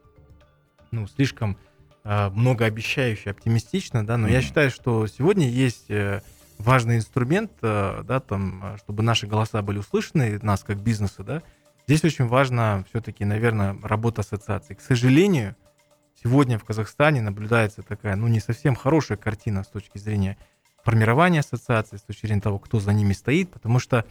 ну, 0.93 1.09
слишком 1.09 1.59
э, 2.05 2.29
многообещающе, 2.31 3.31
оптимистично, 3.31 4.07
да, 4.07 4.17
но 4.17 4.29
mm-hmm. 4.29 4.33
я 4.33 4.41
считаю, 4.43 4.71
что 4.71 5.09
сегодня 5.09 5.49
есть 5.49 5.91
э, 5.91 6.23
важный 6.59 6.97
инструмент, 6.97 7.51
э, 7.61 8.05
да, 8.07 8.21
там, 8.21 8.63
э, 8.65 8.79
чтобы 8.79 9.03
наши 9.03 9.27
голоса 9.27 9.61
были 9.63 9.79
услышаны, 9.79 10.39
нас 10.43 10.63
как 10.63 10.79
бизнеса, 10.79 11.25
да. 11.25 11.43
Здесь 11.89 12.05
очень 12.05 12.29
важно 12.29 12.85
все-таки, 12.89 13.25
наверное, 13.25 13.77
работа 13.83 14.21
ассоциации. 14.21 14.75
К 14.75 14.81
сожалению, 14.81 15.57
сегодня 16.23 16.59
в 16.59 16.65
Казахстане 16.65 17.21
наблюдается 17.21 17.83
такая, 17.83 18.17
ну, 18.17 18.29
не 18.29 18.41
совсем 18.41 18.75
хорошая 18.75 19.19
картина 19.19 19.65
с 19.65 19.69
точки 19.69 19.99
зрения 19.99 20.37
формирования 20.85 21.41
ассоциации, 21.41 21.97
с 21.97 22.03
точки 22.03 22.27
зрения 22.27 22.41
того, 22.41 22.59
кто 22.59 22.81
за 22.81 22.93
ними 22.93 23.13
стоит, 23.13 23.51
потому 23.51 23.79
что 23.79 24.05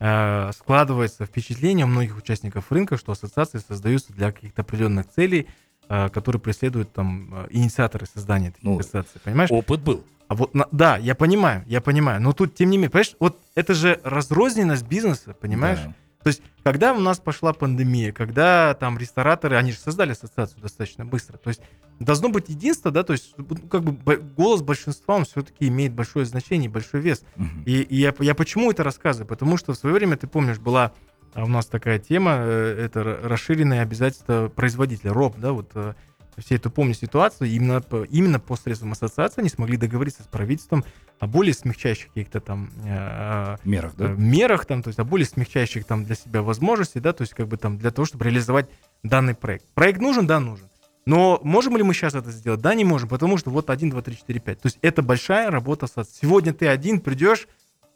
э, 0.00 0.50
складывается 0.52 1.26
впечатление 1.26 1.84
у 1.84 1.88
многих 1.88 2.16
участников 2.16 2.70
рынка, 2.72 2.96
что 2.96 3.12
ассоциации 3.12 3.58
создаются 3.58 4.12
для 4.12 4.32
каких-то 4.32 4.62
определенных 4.62 5.08
целей, 5.08 5.48
э, 5.88 6.08
которые 6.10 6.40
преследуют 6.40 6.92
там 6.92 7.30
э, 7.32 7.46
инициаторы 7.50 8.06
создания 8.06 8.50
таких 8.50 8.64
Ну, 8.64 8.78
ассоциаций, 8.78 9.20
понимаешь? 9.22 9.50
Опыт 9.50 9.80
был. 9.80 10.04
А 10.26 10.34
вот, 10.34 10.52
да, 10.72 10.96
я 10.96 11.14
понимаю, 11.14 11.64
я 11.66 11.82
понимаю, 11.82 12.20
но 12.22 12.32
тут, 12.32 12.54
тем 12.54 12.70
не 12.70 12.78
менее, 12.78 12.90
понимаешь, 12.90 13.14
вот 13.20 13.38
это 13.54 13.74
же 13.74 14.00
разрозненность 14.04 14.86
бизнеса, 14.86 15.36
понимаешь? 15.38 15.80
Да. 15.84 15.94
То 16.24 16.28
есть, 16.28 16.42
когда 16.62 16.94
у 16.94 17.00
нас 17.00 17.18
пошла 17.18 17.52
пандемия, 17.52 18.10
когда 18.10 18.72
там 18.74 18.96
рестораторы, 18.96 19.56
они 19.56 19.72
же 19.72 19.78
создали 19.78 20.12
ассоциацию 20.12 20.60
достаточно 20.62 21.04
быстро, 21.04 21.36
то 21.36 21.48
есть 21.48 21.60
должно 22.00 22.30
быть 22.30 22.48
единство, 22.48 22.90
да, 22.90 23.02
то 23.02 23.12
есть 23.12 23.34
ну, 23.36 23.44
как 23.44 23.82
бы 23.84 24.16
голос 24.16 24.62
большинства, 24.62 25.16
он 25.16 25.26
все-таки 25.26 25.68
имеет 25.68 25.92
большое 25.92 26.24
значение, 26.24 26.70
большой 26.70 27.02
вес. 27.02 27.24
Мгм. 27.36 27.62
И, 27.66 27.82
и 27.82 27.96
я, 27.96 28.14
я 28.20 28.34
почему 28.34 28.70
это 28.70 28.82
рассказываю? 28.82 29.28
Потому 29.28 29.58
что 29.58 29.74
в 29.74 29.76
свое 29.76 29.94
время, 29.94 30.16
ты 30.16 30.26
помнишь, 30.26 30.58
была 30.58 30.92
а, 31.34 31.44
у 31.44 31.48
нас 31.48 31.66
такая 31.66 31.98
тема, 31.98 32.36
э, 32.38 32.86
это 32.86 33.00
р- 33.00 33.20
расширенные 33.24 33.82
обязательства 33.82 34.48
производителя, 34.48 35.12
РОП, 35.12 35.38
да, 35.38 35.52
вот 35.52 35.72
э, 35.74 35.94
все 36.36 36.56
это 36.56 36.70
помнят 36.70 36.96
ситуацию, 36.96 37.48
именно, 37.50 37.80
по- 37.80 38.04
именно 38.04 38.40
по 38.40 38.56
средствам 38.56 38.92
ассоциации 38.92 39.40
они 39.40 39.48
смогли 39.48 39.76
договориться 39.76 40.22
с 40.22 40.26
правительством 40.26 40.84
о 41.20 41.26
более 41.26 41.54
смягчающих 41.54 42.08
каких-то 42.08 42.40
там 42.40 42.70
э, 42.84 43.56
Мерах, 43.64 43.92
э, 43.94 43.96
да? 43.98 44.08
мерах, 44.08 44.66
там, 44.66 44.82
то 44.82 44.88
есть 44.88 44.98
о 44.98 45.04
более 45.04 45.26
смягчающих 45.26 45.84
там 45.84 46.04
для 46.04 46.14
себя 46.14 46.42
возможностей, 46.42 47.00
да, 47.00 47.12
то 47.12 47.22
есть 47.22 47.34
как 47.34 47.48
бы 47.48 47.56
там 47.56 47.78
для 47.78 47.90
того, 47.90 48.06
чтобы 48.06 48.24
реализовать 48.24 48.68
данный 49.02 49.34
проект. 49.34 49.64
Проект 49.74 50.00
нужен, 50.00 50.26
да, 50.26 50.40
нужен. 50.40 50.68
Но 51.06 51.38
можем 51.42 51.76
ли 51.76 51.82
мы 51.82 51.92
сейчас 51.92 52.14
это 52.14 52.30
сделать? 52.30 52.60
Да, 52.60 52.74
не 52.74 52.84
можем, 52.84 53.08
потому 53.08 53.36
что 53.36 53.50
вот 53.50 53.68
1, 53.70 53.90
2, 53.90 54.02
3, 54.02 54.16
4, 54.16 54.40
5. 54.40 54.60
То 54.60 54.66
есть 54.66 54.78
это 54.80 55.02
большая 55.02 55.50
работа. 55.50 55.86
Сегодня 55.86 56.54
ты 56.54 56.66
один 56.66 57.00
придешь 57.00 57.46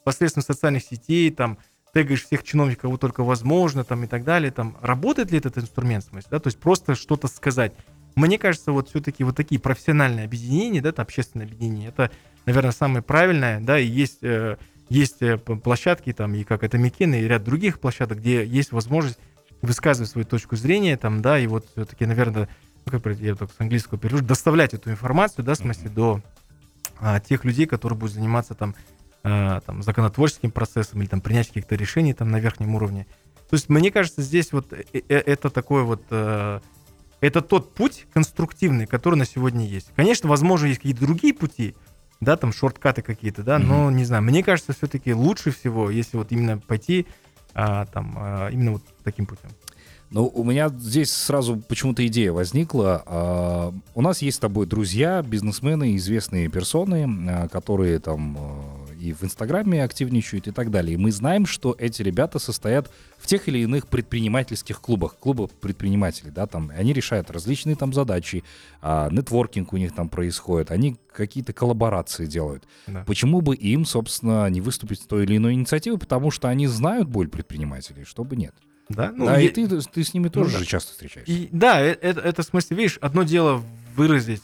посредством 0.04 0.42
социальных 0.42 0.84
сетей, 0.84 1.30
там, 1.30 1.58
тегаешь 1.94 2.24
всех 2.24 2.42
чиновников, 2.42 2.82
кого 2.82 2.96
только 2.98 3.24
возможно, 3.24 3.82
там, 3.82 4.04
и 4.04 4.06
так 4.06 4.24
далее. 4.24 4.50
Там, 4.50 4.76
работает 4.82 5.30
ли 5.30 5.38
этот 5.38 5.56
инструмент, 5.58 6.04
в 6.04 6.08
смысле, 6.08 6.28
да? 6.32 6.38
То 6.38 6.48
есть 6.48 6.58
просто 6.58 6.94
что-то 6.94 7.28
сказать. 7.28 7.72
Мне 8.18 8.36
кажется, 8.36 8.72
вот 8.72 8.88
все-таки 8.88 9.22
вот 9.22 9.36
такие 9.36 9.60
профессиональные 9.60 10.24
объединения, 10.24 10.82
да, 10.82 10.90
там, 10.90 11.04
общественные 11.04 11.46
объединения, 11.46 11.88
это, 11.88 12.10
наверное, 12.46 12.72
самое 12.72 13.00
правильное, 13.00 13.60
да, 13.60 13.78
и 13.78 13.86
есть, 13.86 14.18
э, 14.22 14.56
есть 14.88 15.22
э, 15.22 15.38
площадки, 15.38 16.12
там, 16.12 16.34
и 16.34 16.42
как 16.42 16.64
это 16.64 16.78
Микен, 16.78 17.14
и 17.14 17.20
ряд 17.20 17.44
других 17.44 17.78
площадок, 17.78 18.18
где 18.18 18.44
есть 18.44 18.72
возможность 18.72 19.20
высказывать 19.62 20.10
свою 20.10 20.26
точку 20.26 20.56
зрения, 20.56 20.96
там, 20.96 21.22
да, 21.22 21.38
и 21.38 21.46
вот 21.46 21.68
все-таки, 21.70 22.06
наверное, 22.06 22.48
ну, 22.84 23.00
как 23.00 23.06
я 23.20 23.36
так 23.36 23.52
с 23.52 23.60
английского 23.60 24.00
перевожу, 24.00 24.24
доставлять 24.24 24.74
эту 24.74 24.90
информацию, 24.90 25.44
да, 25.44 25.54
в 25.54 25.58
смысле, 25.58 25.88
до 25.88 26.20
а, 26.98 27.20
тех 27.20 27.44
людей, 27.44 27.66
которые 27.66 27.96
будут 27.96 28.14
заниматься 28.16 28.54
там, 28.54 28.74
а, 29.22 29.60
там 29.60 29.84
законотворческим 29.84 30.50
процессом 30.50 31.02
или 31.02 31.08
там 31.08 31.20
принять 31.20 31.48
каких-то 31.48 31.76
решений 31.76 32.14
там 32.14 32.32
на 32.32 32.40
верхнем 32.40 32.74
уровне. 32.74 33.06
То 33.48 33.54
есть, 33.54 33.68
мне 33.68 33.92
кажется, 33.92 34.22
здесь 34.22 34.52
вот 34.52 34.72
это 34.92 35.50
такой 35.50 35.84
вот 35.84 36.02
это 37.20 37.42
тот 37.42 37.74
путь 37.74 38.06
конструктивный, 38.12 38.86
который 38.86 39.16
на 39.16 39.24
сегодня 39.24 39.66
есть. 39.66 39.90
Конечно, 39.96 40.28
возможно, 40.28 40.66
есть 40.66 40.78
какие-то 40.78 41.00
другие 41.00 41.34
пути, 41.34 41.74
да, 42.20 42.36
там 42.36 42.52
шорткаты 42.52 43.02
какие-то, 43.02 43.42
да, 43.42 43.58
но 43.58 43.90
не 43.90 44.04
знаю. 44.04 44.22
Мне 44.22 44.42
кажется, 44.42 44.72
все-таки 44.72 45.14
лучше 45.14 45.50
всего, 45.50 45.90
если 45.90 46.16
вот 46.16 46.32
именно 46.32 46.58
пойти 46.58 47.06
а, 47.54 47.86
там 47.86 48.14
а, 48.16 48.48
именно 48.50 48.72
вот 48.72 48.82
таким 49.04 49.26
путем. 49.26 49.50
Ну, 50.10 50.26
у 50.26 50.42
меня 50.42 50.70
здесь 50.70 51.12
сразу 51.12 51.56
почему-то 51.56 52.06
идея 52.06 52.32
возникла. 52.32 53.02
А, 53.04 53.74
У 53.94 54.00
нас 54.00 54.22
есть 54.22 54.38
с 54.38 54.40
тобой 54.40 54.66
друзья, 54.66 55.22
бизнесмены, 55.22 55.96
известные 55.96 56.48
персоны, 56.48 57.06
а, 57.28 57.48
которые 57.48 57.98
там 57.98 58.36
а, 58.38 58.77
и 58.98 59.12
в 59.12 59.22
Инстаграме 59.22 59.82
активничают 59.84 60.48
и 60.48 60.50
так 60.50 60.70
далее. 60.70 60.94
И 60.94 60.96
мы 60.96 61.12
знаем, 61.12 61.46
что 61.46 61.74
эти 61.78 62.02
ребята 62.02 62.38
состоят 62.38 62.90
в 63.18 63.26
тех 63.26 63.48
или 63.48 63.58
иных 63.60 63.86
предпринимательских 63.86 64.80
клубах, 64.80 65.16
клубах 65.16 65.50
предпринимателей, 65.50 66.30
да, 66.30 66.46
там, 66.46 66.70
они 66.76 66.92
решают 66.92 67.30
различные 67.30 67.76
там 67.76 67.92
задачи, 67.92 68.44
а, 68.82 69.08
нетворкинг 69.10 69.72
у 69.72 69.76
них 69.76 69.94
там 69.94 70.08
происходит, 70.08 70.70
они 70.70 70.96
какие-то 71.12 71.52
коллаборации 71.52 72.26
делают. 72.26 72.64
Да. 72.86 73.04
Почему 73.06 73.40
бы 73.40 73.54
им, 73.54 73.84
собственно, 73.84 74.48
не 74.50 74.60
выступить 74.60 75.00
с 75.00 75.06
той 75.06 75.24
или 75.24 75.36
иной 75.36 75.54
инициативой, 75.54 75.98
потому 75.98 76.30
что 76.30 76.48
они 76.48 76.66
знают 76.66 77.08
боль 77.08 77.28
предпринимателей, 77.28 78.04
чтобы 78.04 78.36
нет. 78.36 78.54
Да, 78.88 79.12
ну, 79.14 79.26
да, 79.26 79.36
е- 79.38 79.46
и 79.46 79.48
ты, 79.50 79.68
ты 79.68 80.02
с 80.02 80.14
ними 80.14 80.24
ну 80.24 80.30
тоже 80.30 80.52
да. 80.52 80.58
же 80.60 80.64
часто 80.64 80.92
встречаешься. 80.92 81.30
И, 81.30 81.48
да, 81.52 81.80
э- 81.82 81.96
это, 82.00 82.20
это 82.20 82.42
в 82.42 82.46
смысле, 82.46 82.76
видишь, 82.76 82.98
одно 83.02 83.22
дело 83.22 83.62
выразить 83.96 84.42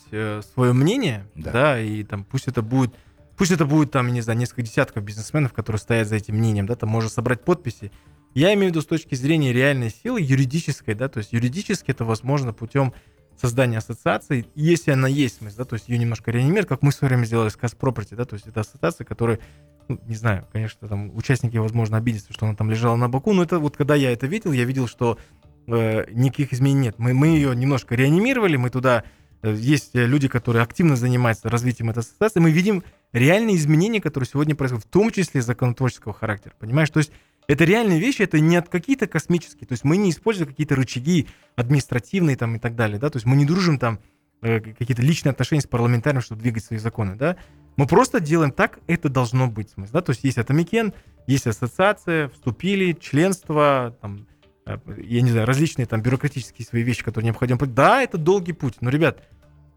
свое 0.53 0.73
мнение, 0.73 1.27
Да. 1.35 1.53
да. 1.53 1.81
и 1.81 2.03
там 2.03 2.25
пусть 2.25 2.49
это 2.49 2.61
будет, 2.61 2.93
пусть 3.37 3.51
это 3.51 3.67
будет 3.67 3.91
там, 3.91 4.13
не 4.13 4.21
знаю, 4.21 4.39
несколько 4.39 4.63
десятков 4.63 5.05
бизнесменов, 5.05 5.53
которые 5.53 5.81
стоят 5.81 6.09
за 6.09 6.17
этим 6.17 6.37
мнением, 6.37 6.67
да, 6.67 6.77
там 6.77 6.89
можно 6.89 7.11
собрать 7.11 7.45
подписи. 7.45 7.93
Я 8.35 8.53
имею 8.55 8.69
в 8.69 8.71
виду 8.71 8.83
с 8.83 8.87
точки 8.87 9.15
зрения 9.15 9.53
реальной 9.53 9.91
силы, 9.91 10.21
юридической, 10.21 10.95
да, 10.95 11.09
то 11.09 11.19
есть 11.19 11.33
юридически 11.33 11.91
это 11.93 12.05
возможно 12.05 12.53
путем 12.53 12.93
создания 13.41 13.79
ассоциации, 13.79 14.47
если 14.55 14.93
она 14.93 15.09
есть, 15.09 15.37
в 15.37 15.39
смысле, 15.39 15.59
да, 15.59 15.65
то 15.65 15.75
есть 15.75 15.89
ее 15.89 15.99
немножко 15.99 16.31
реанимируют, 16.31 16.69
как 16.69 16.83
мы 16.83 16.91
в 16.91 16.95
свое 16.95 17.11
время 17.11 17.25
сделали 17.25 17.49
с 17.49 17.57
Кас 17.57 17.77
Property, 17.79 18.15
да, 18.15 18.25
то 18.25 18.35
есть 18.35 18.47
это 18.47 18.61
ассоциация, 18.61 19.05
которая, 19.05 19.41
ну, 19.89 20.01
не 20.07 20.15
знаю, 20.15 20.47
конечно, 20.53 20.87
там 20.89 21.15
участники, 21.17 21.57
возможно, 21.57 21.97
обидятся, 21.97 22.33
что 22.33 22.47
она 22.47 22.55
там 22.55 22.71
лежала 22.71 22.97
на 22.97 23.09
боку, 23.09 23.33
но 23.33 23.43
это 23.43 23.59
вот 23.59 23.77
когда 23.77 23.95
я 23.95 24.13
это 24.13 24.27
видел, 24.27 24.53
я 24.53 24.65
видел, 24.65 24.87
что 24.87 25.19
э, 25.67 26.07
никаких 26.11 26.53
изменений 26.53 26.87
нет. 26.87 26.99
Мы, 26.99 27.15
мы 27.15 27.29
ее 27.29 27.55
немножко 27.55 27.95
реанимировали, 27.95 28.57
мы 28.57 28.71
туда 28.71 29.05
есть 29.51 29.95
э, 29.95 30.07
люди, 30.07 30.29
которые 30.29 30.63
активно 30.63 30.97
занимаются 30.97 31.49
развитием 31.49 31.91
этой 31.91 32.01
ассоциации, 32.01 32.41
мы 32.41 32.51
видим 32.51 32.83
реальные 33.13 33.57
изменения, 33.57 34.01
которые 34.01 34.29
сегодня 34.29 34.55
происходят, 34.55 34.85
в 34.85 34.89
том 34.89 35.11
числе 35.11 35.43
законотворческого 35.43 36.15
характера, 36.15 36.55
понимаешь? 36.59 36.91
То 36.91 36.99
есть 36.99 37.13
это 37.47 37.65
реальные 37.65 38.01
вещи, 38.01 38.23
это 38.23 38.41
не 38.41 38.57
от 38.57 38.69
какие-то 38.69 39.07
космические, 39.07 39.67
то 39.67 39.73
есть 39.73 39.85
мы 39.85 39.97
не 39.97 40.11
используем 40.11 40.49
какие-то 40.49 40.77
рычаги 40.77 41.29
административные 41.57 42.37
там 42.37 42.57
и 42.57 42.59
так 42.59 42.75
далее, 42.75 42.99
да, 42.99 43.11
то 43.11 43.17
есть 43.17 43.27
мы 43.27 43.37
не 43.37 43.45
дружим 43.45 43.79
там 43.79 43.99
э, 44.41 44.61
какие-то 44.61 45.03
личные 45.03 45.31
отношения 45.31 45.61
с 45.61 45.67
парламентариями, 45.67 46.23
чтобы 46.23 46.41
двигать 46.41 46.65
свои 46.65 46.79
законы, 46.79 47.17
да, 47.17 47.37
мы 47.77 47.87
просто 47.87 48.21
делаем 48.21 48.53
так, 48.53 48.79
это 48.87 49.09
должно 49.09 49.49
быть, 49.49 49.71
в 49.71 49.75
смысле, 49.75 49.93
да, 49.93 50.01
то 50.01 50.11
есть 50.11 50.25
есть 50.25 50.39
Атомикен, 50.39 50.95
есть 51.27 51.47
ассоциация, 51.47 52.29
вступили, 52.29 52.93
членство, 52.93 53.97
там, 54.01 54.27
э, 54.31 54.34
я 54.67 55.21
не 55.21 55.31
знаю, 55.31 55.47
различные 55.47 55.87
там 55.87 56.01
бюрократические 56.03 56.67
свои 56.67 56.83
вещи, 56.83 57.03
которые 57.05 57.27
необходимо. 57.27 57.59
Да, 57.67 58.03
это 58.03 58.19
долгий 58.19 58.53
путь, 58.53 58.77
но, 58.81 58.91
ребят, 58.91 59.23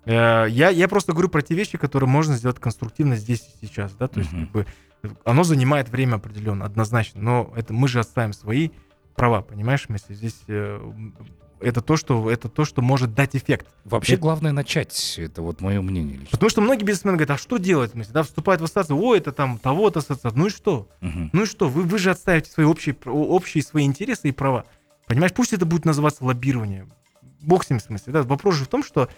э, 0.06 0.12
я, 0.50 0.70
я 0.70 0.88
просто 0.88 1.12
говорю 1.12 1.30
про 1.30 1.42
те 1.42 1.56
вещи, 1.56 1.78
которые 1.78 2.10
можно 2.10 2.36
сделать 2.36 2.60
конструктивно 2.60 3.16
здесь 3.16 3.42
и 3.62 3.66
сейчас, 3.66 3.94
да, 3.94 4.08
то 4.08 4.20
есть 4.20 4.32
Мгм. 4.32 4.44
как 4.46 4.52
бы 4.52 4.66
оно 5.26 5.44
занимает 5.44 5.90
время 5.90 6.16
определенно, 6.16 6.66
однозначно, 6.66 7.22
но 7.22 7.54
это 7.56 7.74
мы 7.74 7.88
же 7.88 8.00
отставим 8.00 8.34
свои 8.34 8.70
права, 9.16 9.42
понимаешь, 9.42 9.84
смысле, 9.84 10.16
здесь 10.16 10.40
э, 10.48 10.80
это 11.60 11.82
то, 11.82 11.98
что 11.98 12.30
это 12.30 12.50
то, 12.50 12.66
что 12.66 12.82
может 12.84 13.16
дать 13.16 13.36
эффект. 13.36 13.68
Вообще 13.84 14.14
Это- 14.14 14.22
главное 14.22 14.52
начать. 14.52 15.16
Это 15.18 15.42
вот 15.42 15.60
мое 15.60 15.82
мнение 15.82 16.14
лично. 16.18 16.30
Потому 16.32 16.50
что 16.52 16.62
многие 16.62 16.84
бизнесмены 16.84 17.18
говорят, 17.18 17.32
а 17.32 17.38
что 17.42 17.58
делать? 17.58 17.92
Смысле, 17.92 18.14
да, 18.14 18.22
вступают 18.24 18.62
в 18.62 18.66
ассоциацию, 18.66 18.96
о, 19.00 19.16
это 19.16 19.32
там 19.32 19.58
того-то 19.58 20.00
ассоциация. 20.00 20.38
Ну 20.38 20.48
и 20.48 20.50
что? 20.52 20.88
Мгм. 21.02 21.32
Ну 21.34 21.44
и 21.44 21.46
что? 21.48 21.68
Вы, 21.68 21.82
вы 21.82 21.98
же 21.98 22.12
отставите 22.12 22.52
свои 22.52 22.66
общие, 22.68 22.96
общие 23.06 23.64
свои 23.64 23.86
интересы 23.86 24.30
и 24.30 24.32
права. 24.32 24.66
Понимаешь, 25.08 25.34
пусть 25.34 25.54
это 25.54 25.66
будет 25.66 25.86
называться 25.86 26.24
лоббирование. 26.24 26.86
Бог 27.42 27.64
с 27.64 27.70
ним, 27.70 27.80
в 27.80 27.84
смысле. 27.84 28.14
Да? 28.14 28.24
Вопрос 28.24 28.56
же 28.56 28.66
в 28.66 28.68
том, 28.68 28.84
что 28.84 29.10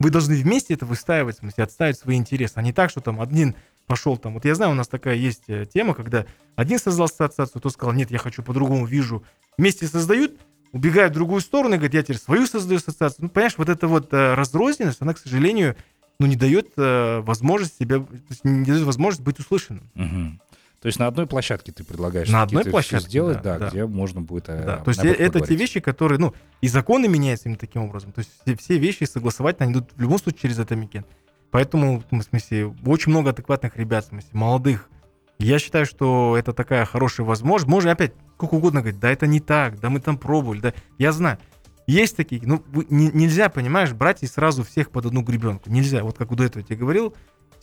вы 0.00 0.10
должны 0.10 0.34
вместе 0.34 0.74
это 0.74 0.86
выстаивать, 0.86 1.36
в 1.36 1.38
смысле, 1.40 1.64
отставить 1.64 1.98
свои 1.98 2.16
интересы, 2.16 2.54
а 2.56 2.62
не 2.62 2.72
так, 2.72 2.90
что 2.90 3.00
там 3.00 3.20
один 3.20 3.54
пошел 3.86 4.16
там. 4.16 4.34
Вот 4.34 4.44
я 4.44 4.54
знаю, 4.54 4.72
у 4.72 4.74
нас 4.74 4.88
такая 4.88 5.14
есть 5.14 5.44
э, 5.48 5.66
тема, 5.66 5.94
когда 5.94 6.26
один 6.56 6.78
создал 6.78 7.04
ассоциацию, 7.04 7.60
тот 7.60 7.72
сказал, 7.72 7.94
нет, 7.94 8.10
я 8.10 8.18
хочу 8.18 8.42
по-другому, 8.42 8.86
вижу. 8.86 9.22
Вместе 9.58 9.86
создают, 9.86 10.32
убегают 10.72 11.12
в 11.12 11.16
другую 11.16 11.42
сторону 11.42 11.74
и 11.74 11.76
говорят, 11.76 11.94
я 11.94 12.02
теперь 12.02 12.16
свою 12.16 12.46
создаю 12.46 12.78
ассоциацию. 12.78 13.24
Ну, 13.24 13.28
понимаешь, 13.28 13.58
вот 13.58 13.68
эта 13.68 13.86
вот 13.86 14.12
э, 14.12 14.34
разрозненность, 14.34 15.02
она, 15.02 15.12
к 15.12 15.18
сожалению, 15.18 15.76
ну, 16.18 16.26
не 16.26 16.36
дает 16.36 16.72
э, 16.76 17.20
возможность 17.20 17.78
себя, 17.78 18.04
не 18.42 18.64
дает 18.64 18.82
возможность 18.82 19.22
быть 19.22 19.38
услышанным. 19.38 19.90
Мгм. 19.94 20.40
То 20.84 20.88
есть 20.88 20.98
на 20.98 21.06
одной 21.06 21.26
площадке 21.26 21.72
ты 21.72 21.82
предлагаешь 21.82 22.28
На 22.28 22.42
одной 22.42 22.60
это 22.60 22.70
площадке, 22.70 23.08
сделать, 23.08 23.40
да, 23.40 23.54
да, 23.54 23.58
да. 23.58 23.68
где 23.70 23.86
можно 23.86 24.20
будет 24.20 24.50
э, 24.50 24.64
Да, 24.66 24.76
то 24.76 24.90
есть 24.90 25.02
э- 25.02 25.08
это 25.12 25.16
те 25.16 25.26
поговорить. 25.30 25.58
вещи, 25.60 25.80
которые, 25.80 26.18
ну, 26.18 26.34
и 26.60 26.68
законы 26.68 27.08
меняются 27.08 27.48
именно 27.48 27.58
таким 27.58 27.84
образом. 27.84 28.12
То 28.12 28.18
есть 28.18 28.30
все, 28.42 28.54
все 28.54 28.76
вещи 28.78 29.04
согласовать 29.04 29.56
они 29.62 29.72
идут 29.72 29.92
в 29.96 30.00
любом 30.02 30.18
случае 30.18 30.40
через 30.42 30.58
Атамекен. 30.58 31.06
Поэтому, 31.50 32.02
в 32.10 32.22
смысле, 32.22 32.74
очень 32.84 33.12
много 33.12 33.30
адекватных 33.30 33.78
ребят, 33.78 34.04
в 34.04 34.08
смысле, 34.08 34.28
молодых. 34.34 34.90
Я 35.38 35.58
считаю, 35.58 35.86
что 35.86 36.36
это 36.38 36.52
такая 36.52 36.84
хорошая 36.84 37.26
возможность. 37.26 37.70
Можно 37.70 37.92
опять 37.92 38.12
сколько 38.34 38.56
угодно 38.56 38.82
говорить, 38.82 39.00
да 39.00 39.10
это 39.10 39.26
не 39.26 39.40
так, 39.40 39.80
да 39.80 39.88
мы 39.88 40.00
там 40.00 40.18
пробовали, 40.18 40.60
да. 40.60 40.74
Я 40.98 41.12
знаю. 41.12 41.38
Есть 41.86 42.14
такие, 42.14 42.42
ну, 42.44 42.62
нельзя, 42.90 43.48
понимаешь, 43.48 43.94
брать 43.94 44.22
и 44.22 44.26
сразу 44.26 44.64
всех 44.64 44.90
под 44.90 45.06
одну 45.06 45.22
гребенку. 45.22 45.70
Нельзя. 45.70 46.04
Вот 46.04 46.18
как 46.18 46.28
до 46.34 46.44
этого 46.44 46.60
я 46.60 46.66
тебе 46.66 46.76
говорил, 46.76 47.14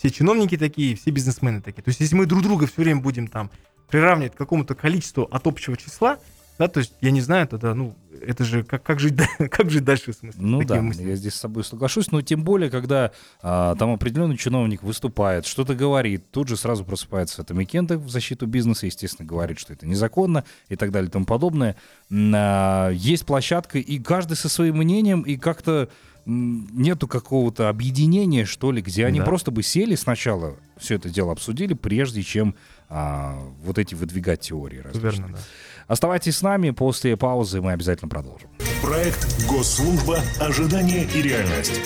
все 0.01 0.09
чиновники 0.09 0.57
такие, 0.57 0.95
все 0.95 1.11
бизнесмены 1.11 1.61
такие. 1.61 1.83
То 1.83 1.89
есть 1.89 1.99
если 1.99 2.15
мы 2.15 2.25
друг 2.25 2.41
друга 2.41 2.65
все 2.65 2.81
время 2.81 3.01
будем 3.01 3.27
там 3.27 3.51
приравнивать 3.87 4.33
к 4.33 4.37
какому-то 4.37 4.73
количеству 4.73 5.25
от 5.25 5.45
общего 5.45 5.77
числа, 5.77 6.17
да, 6.57 6.67
то 6.67 6.79
есть 6.79 6.93
я 7.01 7.11
не 7.11 7.21
знаю 7.21 7.47
тогда, 7.47 7.75
ну, 7.75 7.95
это 8.19 8.43
же 8.43 8.63
как, 8.63 8.81
как, 8.81 8.99
жить, 8.99 9.13
как 9.51 9.69
жить 9.69 9.83
дальше, 9.83 10.11
в 10.11 10.15
смысле? 10.15 10.41
Ну 10.41 10.63
да, 10.63 10.81
мысли? 10.81 11.07
я 11.07 11.15
здесь 11.15 11.35
с 11.35 11.39
собой 11.39 11.63
соглашусь, 11.63 12.11
но 12.11 12.23
тем 12.23 12.43
более, 12.43 12.71
когда 12.71 13.11
а, 13.43 13.75
там 13.75 13.93
определенный 13.93 14.37
чиновник 14.37 14.81
выступает, 14.81 15.45
что-то 15.45 15.75
говорит, 15.75 16.31
тут 16.31 16.47
же 16.47 16.57
сразу 16.57 16.83
просыпается 16.83 17.43
это 17.43 17.53
Микенда 17.53 17.99
в 17.99 18.09
защиту 18.09 18.47
бизнеса, 18.47 18.87
естественно, 18.87 19.27
говорит, 19.27 19.59
что 19.59 19.73
это 19.73 19.85
незаконно 19.85 20.45
и 20.67 20.75
так 20.75 20.91
далее 20.91 21.09
и 21.09 21.11
тому 21.11 21.25
подобное. 21.25 21.75
А, 22.11 22.89
есть 22.89 23.27
площадка, 23.27 23.77
и 23.77 23.99
каждый 23.99 24.35
со 24.35 24.49
своим 24.49 24.77
мнением, 24.77 25.21
и 25.21 25.37
как-то 25.37 25.89
нету 26.25 27.07
какого-то 27.07 27.69
объединения, 27.69 28.45
что 28.45 28.71
ли, 28.71 28.81
где 28.81 29.05
они 29.05 29.19
да. 29.19 29.25
просто 29.25 29.51
бы 29.51 29.63
сели 29.63 29.95
сначала, 29.95 30.55
все 30.77 30.95
это 30.95 31.09
дело 31.09 31.31
обсудили, 31.31 31.73
прежде 31.73 32.23
чем 32.23 32.55
а, 32.89 33.37
вот 33.63 33.77
эти 33.77 33.95
выдвигать 33.95 34.41
теории. 34.41 34.83
Верно, 34.93 35.29
да. 35.33 35.39
Оставайтесь 35.87 36.37
с 36.37 36.41
нами, 36.41 36.71
после 36.71 37.17
паузы 37.17 37.61
мы 37.61 37.71
обязательно 37.73 38.09
продолжим. 38.09 38.49
Проект 38.81 39.45
«Госслужба. 39.47 40.19
Ожидание 40.39 41.07
и 41.13 41.21
реальность» 41.21 41.81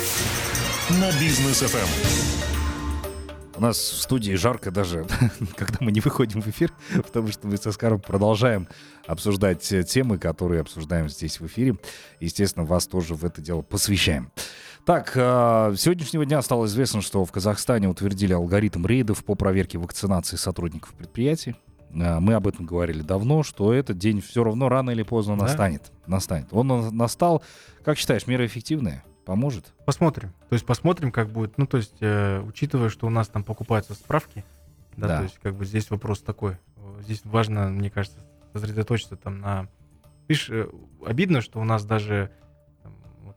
на 0.89 1.11
бизнес 1.19 1.61
ФМ. 1.61 2.54
У 3.57 3.61
нас 3.61 3.77
в 3.77 4.01
студии 4.01 4.33
жарко 4.33 4.69
даже, 4.69 5.05
когда 5.55 5.77
мы 5.79 5.91
не 5.91 6.01
выходим 6.01 6.41
в 6.41 6.47
эфир, 6.47 6.73
потому 6.93 7.29
что 7.31 7.47
мы 7.47 7.55
с 7.55 7.65
Оскаром 7.65 8.01
продолжаем 8.01 8.67
обсуждать 9.07 9.61
темы, 9.87 10.17
которые 10.17 10.61
обсуждаем 10.61 11.07
здесь 11.07 11.39
в 11.39 11.45
эфире. 11.45 11.77
Естественно, 12.19 12.65
вас 12.65 12.87
тоже 12.87 13.15
в 13.15 13.23
это 13.23 13.41
дело 13.41 13.61
посвящаем. 13.61 14.31
Так, 14.85 15.13
а, 15.15 15.73
сегодняшнего 15.75 16.25
дня 16.25 16.41
стало 16.41 16.65
известно, 16.65 17.01
что 17.01 17.23
в 17.23 17.31
Казахстане 17.31 17.87
утвердили 17.87 18.33
алгоритм 18.33 18.85
рейдов 18.85 19.23
по 19.23 19.35
проверке 19.35 19.77
вакцинации 19.77 20.35
сотрудников 20.35 20.93
предприятий. 20.93 21.55
А, 21.97 22.19
мы 22.19 22.33
об 22.33 22.47
этом 22.47 22.65
говорили 22.65 23.01
давно, 23.01 23.41
что 23.43 23.73
этот 23.73 23.97
день 23.97 24.21
все 24.21 24.43
равно 24.43 24.69
рано 24.69 24.91
или 24.91 25.03
поздно 25.03 25.37
да? 25.37 25.43
настанет. 25.43 25.91
Настанет. 26.07 26.47
Он 26.51 26.95
настал. 26.95 27.41
Как 27.83 27.97
считаешь, 27.97 28.27
меры 28.27 28.45
эффективные? 28.45 29.03
Поможет? 29.25 29.73
Посмотрим. 29.85 30.29
То 30.49 30.53
есть 30.53 30.65
посмотрим, 30.65 31.11
как 31.11 31.29
будет. 31.29 31.57
Ну, 31.57 31.65
то 31.65 31.77
есть, 31.77 31.97
э, 31.99 32.41
учитывая, 32.41 32.89
что 32.89 33.07
у 33.07 33.09
нас 33.09 33.27
там 33.27 33.43
покупаются 33.43 33.95
справки, 33.95 34.45
да, 34.95 35.07
да, 35.07 35.17
то 35.17 35.23
есть, 35.23 35.39
как 35.39 35.55
бы 35.55 35.65
здесь 35.65 35.89
вопрос 35.89 36.21
такой. 36.21 36.57
Здесь 37.01 37.21
важно, 37.25 37.69
мне 37.69 37.89
кажется, 37.89 38.19
сосредоточиться 38.53 39.15
там 39.15 39.39
на... 39.39 39.67
Видишь, 40.27 40.49
э, 40.49 40.69
обидно, 41.05 41.41
что 41.41 41.59
у 41.59 41.63
нас 41.63 41.85
даже... 41.85 42.31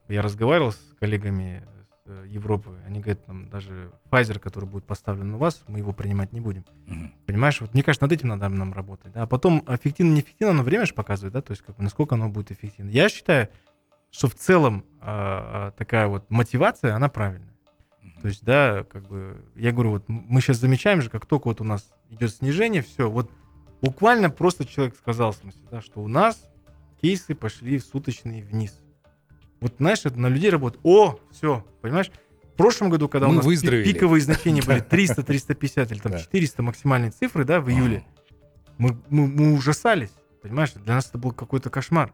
Я 0.09 0.23
разговаривал 0.23 0.73
с 0.73 0.81
коллегами 1.01 1.67
э, 2.07 2.25
Европы, 2.29 2.71
они 2.87 3.01
говорят, 3.01 3.25
там, 3.25 3.49
даже 3.49 3.91
Pfizer, 4.11 4.39
который 4.39 4.67
будет 4.67 4.85
поставлен 4.85 5.35
у 5.35 5.39
вас, 5.39 5.63
мы 5.67 5.79
его 5.79 5.93
принимать 5.93 6.33
не 6.33 6.41
будем. 6.41 6.65
Угу. 6.87 7.11
Понимаешь, 7.27 7.61
вот 7.61 7.75
мне 7.75 7.83
кажется, 7.83 8.05
над 8.05 8.13
этим 8.13 8.29
надо 8.29 8.49
нам 8.49 8.73
работать. 8.73 9.13
Да? 9.13 9.23
А 9.23 9.27
потом 9.27 9.65
эффективно, 9.67 10.15
неэффективно, 10.15 10.55
но 10.55 10.63
время 10.63 10.87
же 10.87 10.95
показывает, 10.95 11.35
да, 11.35 11.43
то 11.43 11.51
есть, 11.51 11.63
как 11.63 11.77
бы, 11.77 11.83
насколько 11.83 12.15
оно 12.15 12.29
будет 12.29 12.53
эффективно. 12.53 12.91
Я 12.91 13.09
считаю, 13.09 13.49
что 14.11 14.29
в 14.29 14.35
целом 14.35 14.85
э, 15.01 15.73
такая 15.77 16.07
вот 16.09 16.31
мотивация, 16.31 16.95
она 16.95 17.09
правильная. 17.09 17.55
То 18.23 18.29
есть, 18.29 18.45
да, 18.45 18.85
как 18.85 19.07
бы, 19.07 19.45
я 19.55 19.73
говорю, 19.73 19.91
вот 19.91 20.05
мы 20.09 20.41
сейчас 20.41 20.57
замечаем 20.57 21.03
же, 21.03 21.11
как 21.11 21.27
только 21.27 21.49
вот 21.49 21.61
у 21.61 21.65
нас 21.65 21.89
идет 22.11 22.35
снижение, 22.35 22.83
все, 22.83 23.09
вот 23.09 23.31
буквально 23.81 24.31
просто 24.31 24.67
человек 24.67 24.97
сказал, 24.97 25.33
в 25.33 25.37
смысле, 25.37 25.61
да, 25.71 25.81
что 25.81 26.01
у 26.01 26.09
нас 26.09 26.43
кейсы 27.01 27.35
пошли 27.35 27.79
в 27.79 27.85
суточные 27.85 28.43
вниз. 28.43 28.75
Вот, 29.61 29.75
знаешь, 29.79 30.01
это 30.05 30.19
на 30.19 30.29
людей 30.29 30.51
работает. 30.51 30.81
О, 30.85 31.19
все, 31.31 31.65
понимаешь? 31.81 32.11
В 32.43 32.57
прошлом 32.57 32.91
году, 32.91 33.09
когда 33.09 33.29
мы 33.29 33.35
у 33.35 33.37
нас 33.37 33.45
выздоровели. 33.45 33.93
пиковые 33.93 34.21
значения 34.21 34.63
были 34.63 34.81
300, 34.89 35.23
350 35.23 35.93
или 35.93 35.99
там 35.99 36.19
400 36.19 36.63
максимальные 36.63 37.11
цифры, 37.13 37.45
да, 37.45 37.61
в 37.61 37.71
июле, 37.71 38.05
мы, 38.79 38.97
мы, 39.09 39.27
мы 39.29 39.55
ужасались, 39.55 40.13
понимаешь? 40.43 40.73
Для 40.73 40.95
нас 40.95 41.09
это 41.09 41.19
был 41.19 41.33
какой-то 41.33 41.71
кошмар. 41.71 42.13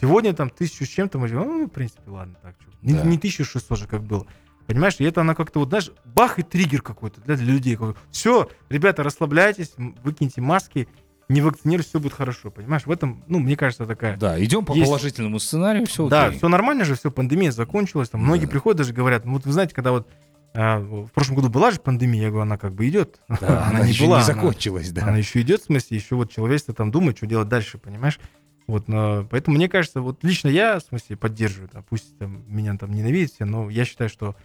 Сегодня 0.00 0.32
там 0.32 0.50
тысячу 0.50 0.84
с 0.84 0.88
чем-то, 0.88 1.18
мы 1.18 1.28
ну, 1.28 1.66
в 1.66 1.70
принципе, 1.70 2.02
ладно, 2.06 2.36
так 2.42 2.54
что. 2.60 2.70
Не, 2.82 2.94
да. 2.94 3.02
не 3.02 3.16
1600 3.16 3.78
же, 3.78 3.86
как 3.86 4.02
было. 4.02 4.26
Понимаешь, 4.66 4.96
и 4.98 5.04
это 5.04 5.22
она 5.22 5.34
как-то 5.34 5.60
вот, 5.60 5.70
знаешь, 5.70 5.90
бах 6.04 6.38
и 6.38 6.42
триггер 6.42 6.82
какой-то 6.82 7.20
для, 7.22 7.36
для 7.36 7.52
людей. 7.54 7.78
Все, 8.10 8.48
ребята, 8.68 9.02
расслабляйтесь, 9.02 9.72
выкиньте 10.04 10.42
маски, 10.42 10.88
не 11.28 11.40
вакцинируйтесь, 11.40 11.90
все 11.90 12.00
будет 12.00 12.12
хорошо. 12.12 12.50
Понимаешь, 12.50 12.86
в 12.86 12.90
этом, 12.90 13.24
ну, 13.28 13.38
мне 13.38 13.56
кажется, 13.56 13.86
такая... 13.86 14.16
Да, 14.16 14.42
идем 14.42 14.64
по 14.64 14.74
есть... 14.74 14.86
положительному 14.86 15.38
сценарию, 15.38 15.86
все 15.86 16.06
окей. 16.06 16.10
Да, 16.10 16.30
все 16.30 16.48
нормально 16.48 16.84
же, 16.84 16.94
все, 16.94 17.10
пандемия 17.10 17.50
закончилась. 17.50 18.10
Там, 18.10 18.22
многие 18.22 18.46
да. 18.46 18.50
приходят, 18.50 18.78
даже 18.78 18.92
говорят, 18.92 19.24
ну, 19.24 19.32
вот 19.34 19.46
вы 19.46 19.52
знаете, 19.52 19.74
когда 19.74 19.92
вот 19.92 20.08
а, 20.54 20.80
в 20.80 21.08
прошлом 21.08 21.36
году 21.36 21.50
была 21.50 21.70
же 21.70 21.80
пандемия, 21.80 22.22
я 22.22 22.28
говорю, 22.28 22.42
она 22.42 22.56
как 22.56 22.74
бы 22.74 22.88
идет. 22.88 23.20
Да, 23.28 23.36
она, 23.40 23.66
она 23.68 23.80
не 23.80 23.92
еще 23.92 24.06
была, 24.06 24.18
не 24.18 24.24
закончилась, 24.24 24.90
она, 24.90 25.00
да. 25.00 25.06
Она 25.08 25.18
еще 25.18 25.40
идет, 25.42 25.62
в 25.62 25.64
смысле, 25.66 25.96
еще 25.98 26.14
вот 26.14 26.32
человечество 26.32 26.74
там 26.74 26.90
думает, 26.90 27.16
что 27.16 27.26
делать 27.26 27.48
дальше, 27.48 27.78
понимаешь? 27.78 28.18
Вот, 28.68 28.86
но, 28.86 29.26
поэтому 29.28 29.56
мне 29.56 29.66
кажется, 29.66 30.02
вот 30.02 30.22
лично 30.22 30.48
я, 30.48 30.78
в 30.78 30.82
смысле, 30.82 31.16
поддерживаю, 31.16 31.70
да, 31.72 31.80
пусть 31.80 32.16
там, 32.18 32.44
меня 32.46 32.76
там 32.76 32.92
ненавидят 32.92 33.32
все, 33.32 33.46
но 33.46 33.70
я 33.70 33.86
считаю, 33.86 34.10
что 34.10 34.36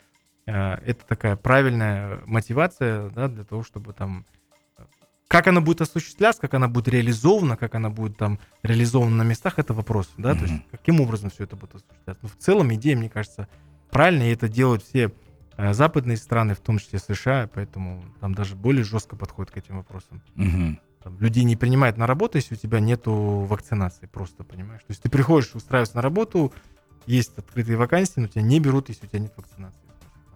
э, 0.45 0.53
это 0.53 1.05
такая 1.05 1.35
правильная 1.35 2.21
мотивация, 2.25 3.09
да, 3.09 3.27
для 3.27 3.43
того, 3.43 3.63
чтобы 3.63 3.91
там 3.91 4.25
как 5.27 5.47
она 5.47 5.61
будет 5.61 5.81
осуществляться, 5.81 6.41
как 6.41 6.53
она 6.53 6.67
будет 6.67 6.87
реализована, 6.87 7.57
как 7.57 7.75
она 7.75 7.89
будет 7.89 8.15
там 8.17 8.39
реализована 8.61 9.15
на 9.15 9.23
местах, 9.23 9.55
это 9.57 9.73
вопрос, 9.73 10.09
да, 10.15 10.31
mm-hmm. 10.31 10.37
то 10.37 10.45
есть 10.45 10.63
каким 10.71 11.01
образом 11.01 11.29
все 11.29 11.43
это 11.43 11.57
будет 11.57 11.75
осуществляться. 11.75 12.23
Но 12.23 12.29
в 12.29 12.37
целом 12.37 12.73
идея, 12.75 12.95
мне 12.95 13.09
кажется, 13.09 13.49
правильная, 13.91 14.29
и 14.29 14.33
это 14.33 14.47
делают 14.47 14.83
все 14.83 15.11
э, 15.57 15.73
западные 15.73 16.15
страны, 16.15 16.53
в 16.53 16.61
том 16.61 16.79
числе 16.79 16.99
США, 16.99 17.49
поэтому 17.53 18.05
там 18.21 18.35
даже 18.35 18.55
более 18.55 18.85
жестко 18.85 19.17
подходят 19.17 19.51
к 19.51 19.57
этим 19.57 19.75
вопросам. 19.75 20.21
Mm-hmm 20.37 20.77
там, 21.03 21.19
людей 21.19 21.43
не 21.43 21.55
принимают 21.55 21.97
на 21.97 22.07
работу, 22.07 22.37
если 22.37 22.55
у 22.55 22.57
тебя 22.57 22.79
нету 22.79 23.13
вакцинации, 23.13 24.05
просто 24.05 24.43
понимаешь. 24.43 24.81
То 24.81 24.91
есть 24.91 25.01
ты 25.01 25.09
приходишь 25.09 25.53
устраиваться 25.53 25.97
на 25.97 26.01
работу, 26.01 26.53
есть 27.05 27.37
открытые 27.37 27.77
вакансии, 27.77 28.19
но 28.19 28.27
тебя 28.27 28.41
не 28.41 28.59
берут, 28.59 28.89
если 28.89 29.05
у 29.05 29.09
тебя 29.09 29.19
нет 29.19 29.33
вакцинации. 29.35 29.79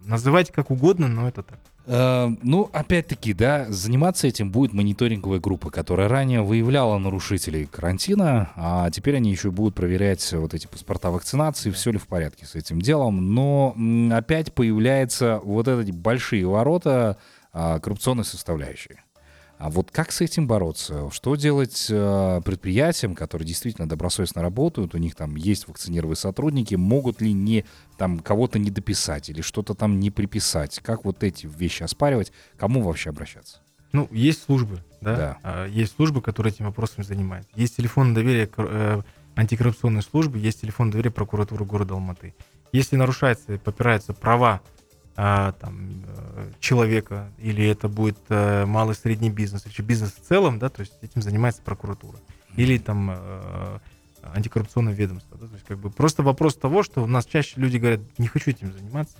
Называйте 0.01 0.53
как 0.53 0.71
угодно, 0.71 1.07
но 1.07 1.27
это 1.27 1.43
так. 1.43 1.59
Э, 1.85 2.29
ну, 2.41 2.69
опять-таки, 2.73 3.33
да, 3.33 3.65
заниматься 3.69 4.27
этим 4.27 4.51
будет 4.51 4.73
мониторинговая 4.73 5.39
группа, 5.39 5.69
которая 5.69 6.09
ранее 6.09 6.41
выявляла 6.41 6.97
нарушителей 6.97 7.65
карантина, 7.65 8.51
а 8.55 8.89
теперь 8.91 9.15
они 9.17 9.31
еще 9.31 9.51
будут 9.51 9.75
проверять 9.75 10.33
вот 10.33 10.53
эти 10.53 10.67
паспорта 10.67 11.11
вакцинации, 11.11 11.71
все 11.71 11.91
ли 11.91 11.97
в 11.97 12.07
порядке 12.07 12.45
с 12.45 12.55
этим 12.55 12.81
делом. 12.81 13.33
Но 13.33 13.75
опять 14.11 14.53
появляются 14.53 15.39
вот 15.43 15.67
эти 15.67 15.91
большие 15.91 16.45
ворота 16.45 17.17
а, 17.53 17.79
коррупционной 17.79 18.25
составляющей. 18.25 19.01
А 19.57 19.71
вот 19.71 19.89
как 19.89 20.11
с 20.11 20.21
этим 20.21 20.45
бороться? 20.45 21.09
Что 21.11 21.35
делать 21.35 21.87
э, 21.89 22.41
предприятиям, 22.45 23.15
которые 23.15 23.47
действительно 23.47 23.89
добросовестно 23.89 24.43
работают, 24.43 24.93
у 24.93 24.99
них 24.99 25.15
там 25.15 25.35
есть 25.35 25.67
вакцинированные 25.67 26.15
сотрудники, 26.15 26.75
могут 26.75 27.21
ли 27.21 27.33
не 27.33 27.65
там 27.97 28.19
кого-то 28.19 28.59
не 28.59 28.69
дописать 28.69 29.29
или 29.29 29.41
что-то 29.41 29.73
там 29.73 29.99
не 29.99 30.11
приписать? 30.11 30.79
Как 30.83 31.05
вот 31.05 31.23
эти 31.23 31.47
вещи 31.47 31.81
оспаривать? 31.81 32.31
Кому 32.55 32.83
вообще 32.83 33.09
обращаться? 33.09 33.59
Ну, 33.93 34.07
есть 34.11 34.43
службы, 34.43 34.83
да? 35.01 35.15
да. 35.15 35.37
А, 35.41 35.65
есть 35.67 35.95
службы, 35.95 36.21
которые 36.21 36.53
этим 36.53 36.65
вопросом 36.65 37.03
занимаются. 37.03 37.49
Есть 37.55 37.77
телефон 37.77 38.13
доверия 38.13 38.49
э, 38.57 39.01
антикоррупционной 39.35 40.03
службы, 40.03 40.37
есть 40.37 40.61
телефон 40.61 40.91
доверия 40.91 41.11
прокуратуры 41.11 41.65
города 41.65 41.95
Алматы. 41.95 42.35
Если 42.73 42.95
нарушаются, 42.95 43.57
попираются 43.57 44.13
права 44.13 44.61
а, 45.19 45.53
там, 45.53 46.03
э, 46.05 46.51
человека, 46.59 47.31
или 47.39 47.65
это 47.65 47.89
будет 47.89 48.19
а, 48.29 48.67
малый 48.67 48.93
средний 48.93 49.31
бизнес, 49.31 49.65
или 49.65 49.83
бизнес 49.83 50.13
в 50.13 50.27
целом, 50.27 50.59
да, 50.59 50.69
то 50.69 50.81
есть 50.81 50.93
этим 51.01 51.23
занимается 51.23 51.63
прокуратура. 51.63 52.19
Или 52.55 52.77
там 52.77 53.09
а, 53.11 53.81
антикоррупционное 54.21 54.93
ведомство. 54.93 55.35
Да, 55.39 55.47
то 55.47 55.53
есть 55.53 55.65
как 55.65 55.79
бы 55.79 55.89
просто 55.89 56.21
вопрос 56.21 56.55
того, 56.55 56.83
что 56.83 57.03
у 57.03 57.07
нас 57.07 57.25
чаще 57.25 57.53
люди 57.59 57.77
говорят, 57.77 58.01
не 58.19 58.27
хочу 58.27 58.51
этим 58.51 58.71
заниматься. 58.71 59.17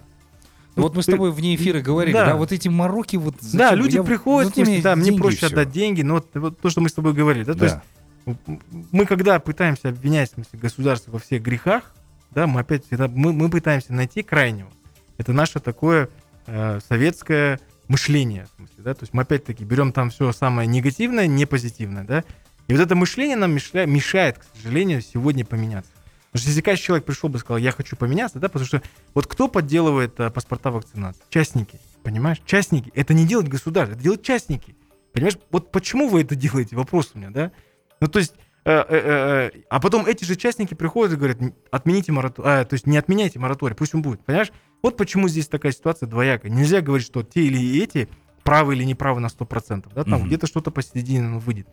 Ну, 0.76 0.84
вот 0.84 0.96
мы 0.96 1.02
с 1.02 1.08
тобой 1.08 1.32
вне 1.32 1.56
эфира 1.56 1.82
говорили, 1.82 2.14
да, 2.14 2.28
да 2.28 2.36
вот 2.36 2.52
эти 2.52 2.68
мороки 2.68 3.16
вот... 3.16 3.34
Зачем? 3.42 3.58
Да, 3.58 3.74
люди 3.74 3.96
я, 3.96 4.04
приходят, 4.04 4.54
смысле, 4.54 4.82
да, 4.84 4.96
мне 4.96 5.12
проще 5.14 5.48
отдать 5.48 5.72
деньги, 5.72 6.04
но 6.04 6.16
вот, 6.16 6.28
вот 6.36 6.60
то, 6.60 6.70
что 6.70 6.82
мы 6.82 6.90
с 6.90 6.94
тобой 6.94 7.14
говорили, 7.14 7.44
да, 7.44 7.56
да. 7.56 7.60
то 7.60 7.66
есть 7.66 8.52
мы 8.92 9.08
когда 9.08 9.40
пытаемся 9.40 9.90
обвинять 9.90 10.30
в 10.30 10.34
смысле, 10.36 10.60
государство 10.60 11.10
во 11.10 11.18
всех 11.18 11.42
грехах, 11.42 11.96
да, 12.30 12.46
мы 12.46 12.60
опять 12.60 12.84
мы, 12.92 13.34
мы 13.34 13.50
пытаемся 13.50 13.94
найти 13.94 14.22
крайнего. 14.22 14.70
Это 15.17 15.34
наше 15.34 15.60
такое 15.60 16.10
э, 16.45 16.80
советское 16.88 17.60
мышление, 17.88 18.45
в 18.45 18.56
смысле, 18.58 18.84
да, 18.84 18.93
то 18.93 19.03
есть 19.03 19.13
мы 19.13 19.23
опять-таки 19.23 19.63
берем 19.63 19.91
там 19.93 20.10
все 20.10 20.32
самое 20.32 20.67
негативное, 20.67 21.27
не 21.27 21.45
позитивное, 21.45 22.03
да, 22.03 22.23
и 22.67 22.73
вот 22.73 22.82
это 22.82 22.95
мышление 22.95 23.38
нам 23.38 23.53
мешает, 23.53 24.39
к 24.39 24.45
сожалению, 24.56 25.01
сегодня 25.01 25.45
поменяться. 25.45 25.91
Потому 26.32 26.41
что 26.41 26.49
если 26.49 26.62
каждый 26.62 26.84
человек 26.84 27.06
пришел 27.06 27.30
бы 27.30 27.38
и 27.38 27.39
сказал, 27.39 27.58
я 27.58 27.71
хочу 27.71 27.95
поменяться, 27.95 28.39
да, 28.39 28.49
потому 28.49 28.65
что 28.65 28.82
вот 29.13 29.27
кто 29.27 29.47
подделывает 29.47 30.19
а, 30.19 30.30
паспорта 30.30 30.69
вакцинации? 30.69 31.23
Частники, 31.30 31.80
понимаешь? 32.03 32.41
Частники. 32.45 32.91
Это 32.93 33.13
не 33.13 33.25
делать 33.25 33.47
государство, 33.47 33.93
это 33.93 34.03
делают 34.03 34.23
частники. 34.23 34.75
Понимаешь? 35.13 35.38
Вот 35.49 35.71
почему 35.71 36.10
вы 36.10 36.21
это 36.21 36.36
делаете? 36.36 36.75
Вопрос 36.75 37.12
у 37.13 37.17
меня, 37.19 37.30
да? 37.30 37.51
Ну, 38.01 38.08
то 38.10 38.19
есть 38.19 38.34
Э, 38.69 38.84
э, 38.89 39.49
э, 39.56 39.62
а 39.69 39.80
потом 39.80 40.06
эти 40.06 40.25
же 40.25 40.36
частники 40.36 40.73
приходят 40.73 41.13
и 41.13 41.15
говорят, 41.15 41.38
отмените 41.71 42.12
мораторий, 42.12 42.49
а, 42.49 42.65
то 42.65 42.73
есть 42.73 42.86
не 42.86 42.97
отменяйте 42.97 43.39
мораторий, 43.39 43.77
пусть 43.77 43.95
он 43.95 44.01
будет. 44.01 44.25
Понимаешь? 44.25 44.51
Вот 44.82 44.98
почему 44.98 45.28
здесь 45.28 45.48
такая 45.48 45.72
ситуация 45.72 46.08
двоякая. 46.08 46.52
Нельзя 46.52 46.82
говорить, 46.82 47.06
что 47.06 47.24
те 47.24 47.46
или 47.46 47.82
эти 47.82 48.10
правы 48.44 48.76
или 48.76 48.84
неправы 48.84 49.20
на 49.20 49.28
100%. 49.28 49.92
Да? 49.94 50.04
Там 50.04 50.22
угу. 50.22 50.28
где-то 50.28 50.48
что-то 50.48 50.72
посередине 50.72 51.38
выйдет. 51.38 51.68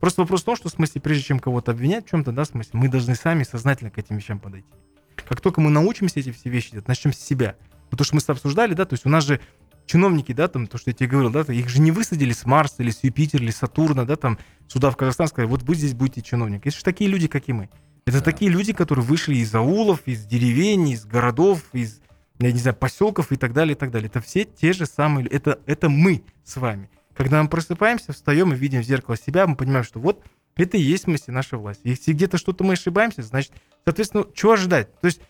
Просто 0.00 0.22
вопрос 0.22 0.42
в 0.42 0.44
том, 0.44 0.56
что, 0.56 0.68
в 0.68 0.72
смысле, 0.72 1.00
прежде 1.00 1.24
чем 1.24 1.40
кого-то 1.40 1.72
обвинять 1.72 2.06
в 2.06 2.10
чем-то, 2.10 2.32
да, 2.32 2.44
в 2.44 2.48
смысле, 2.48 2.70
мы 2.74 2.88
должны 2.88 3.14
сами 3.14 3.42
сознательно 3.42 3.90
к 3.90 3.98
этим 3.98 4.16
вещам 4.16 4.38
подойти. 4.38 4.68
Как 5.16 5.40
только 5.40 5.60
мы 5.60 5.70
научимся 5.70 6.20
эти 6.20 6.30
все 6.30 6.50
вещи 6.50 6.70
делать, 6.72 6.86
начнем 6.86 7.12
с 7.12 7.18
себя. 7.18 7.56
Потому 7.90 8.04
что 8.04 8.14
мы 8.14 8.20
с 8.20 8.28
обсуждали, 8.28 8.74
да, 8.74 8.84
то 8.84 8.94
есть 8.94 9.06
у 9.06 9.08
нас 9.08 9.24
же 9.24 9.40
чиновники, 9.86 10.32
да, 10.32 10.46
там, 10.46 10.66
то, 10.66 10.78
что 10.78 10.90
я 10.90 10.94
тебе 10.94 11.08
говорил, 11.08 11.30
да, 11.30 11.40
их 11.52 11.68
же 11.68 11.80
не 11.80 11.90
высадили 11.90 12.32
с 12.32 12.44
Марса 12.44 12.76
или 12.82 12.90
с 12.90 13.02
Юпитера 13.02 13.42
или 13.42 13.50
с 13.50 13.56
Сатурна, 13.56 14.04
да, 14.04 14.16
там, 14.16 14.38
сюда 14.68 14.90
в 14.90 14.96
Казахстан, 14.96 15.26
сказали, 15.26 15.48
вот 15.50 15.62
вы 15.62 15.74
здесь 15.74 15.94
будете 15.94 16.22
чиновник. 16.22 16.66
Это 16.66 16.76
же 16.76 16.84
такие 16.84 17.10
люди, 17.10 17.26
как 17.26 17.48
и 17.48 17.52
мы. 17.52 17.68
Это 18.06 18.18
да. 18.18 18.24
такие 18.24 18.50
люди, 18.50 18.72
которые 18.72 19.04
вышли 19.04 19.36
из 19.36 19.54
аулов, 19.54 20.02
из 20.06 20.24
деревень, 20.24 20.90
из 20.90 21.04
городов, 21.04 21.62
из, 21.72 22.00
я 22.38 22.52
не 22.52 22.58
знаю, 22.58 22.76
поселков 22.76 23.32
и 23.32 23.36
так 23.36 23.52
далее, 23.52 23.74
и 23.74 23.78
так 23.78 23.90
далее. 23.90 24.08
Это 24.08 24.20
все 24.20 24.44
те 24.44 24.72
же 24.72 24.86
самые, 24.86 25.26
это, 25.28 25.58
это 25.66 25.88
мы 25.88 26.24
с 26.44 26.56
вами. 26.56 26.90
Когда 27.16 27.42
мы 27.42 27.48
просыпаемся, 27.48 28.12
встаем 28.12 28.52
и 28.52 28.56
видим 28.56 28.80
в 28.80 28.84
зеркало 28.84 29.16
себя, 29.16 29.46
мы 29.46 29.56
понимаем, 29.56 29.84
что 29.84 29.98
вот 29.98 30.24
это 30.54 30.76
и 30.76 30.80
есть 30.80 31.04
смысле 31.04 31.34
наша 31.34 31.56
власть. 31.56 31.80
Если 31.84 32.12
где-то 32.12 32.38
что-то 32.38 32.64
мы 32.64 32.74
ошибаемся, 32.74 33.22
значит, 33.22 33.52
соответственно, 33.84 34.26
чего 34.34 34.52
ожидать? 34.52 34.92
То 35.00 35.06
есть 35.06 35.20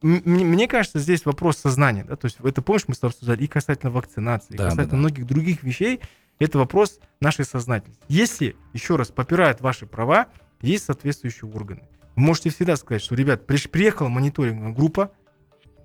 мне 0.00 0.68
кажется, 0.68 0.98
здесь 0.98 1.24
вопрос 1.26 1.58
сознания. 1.58 2.04
Да? 2.04 2.16
То 2.16 2.26
есть 2.26 2.38
это, 2.42 2.62
помнишь, 2.62 2.84
мы 2.86 2.94
с 2.94 2.98
тобой 2.98 3.12
обсуждали 3.12 3.42
и 3.42 3.46
касательно 3.48 3.90
вакцинации, 3.90 4.56
да, 4.56 4.66
и 4.66 4.70
касательно 4.70 4.84
да, 4.84 4.90
да. 4.90 4.96
многих 4.96 5.26
других 5.26 5.62
вещей. 5.62 6.00
Это 6.38 6.58
вопрос 6.58 7.00
нашей 7.20 7.44
сознательности. 7.44 8.04
Если, 8.06 8.56
еще 8.72 8.94
раз, 8.94 9.08
попирают 9.08 9.60
ваши 9.60 9.86
права, 9.86 10.28
есть 10.60 10.84
соответствующие 10.84 11.50
органы. 11.50 11.82
Вы 12.14 12.22
можете 12.22 12.50
всегда 12.50 12.76
сказать, 12.76 13.02
что, 13.02 13.16
ребят, 13.16 13.46
приехала 13.46 14.08
мониторинговая 14.08 14.72
группа, 14.72 15.12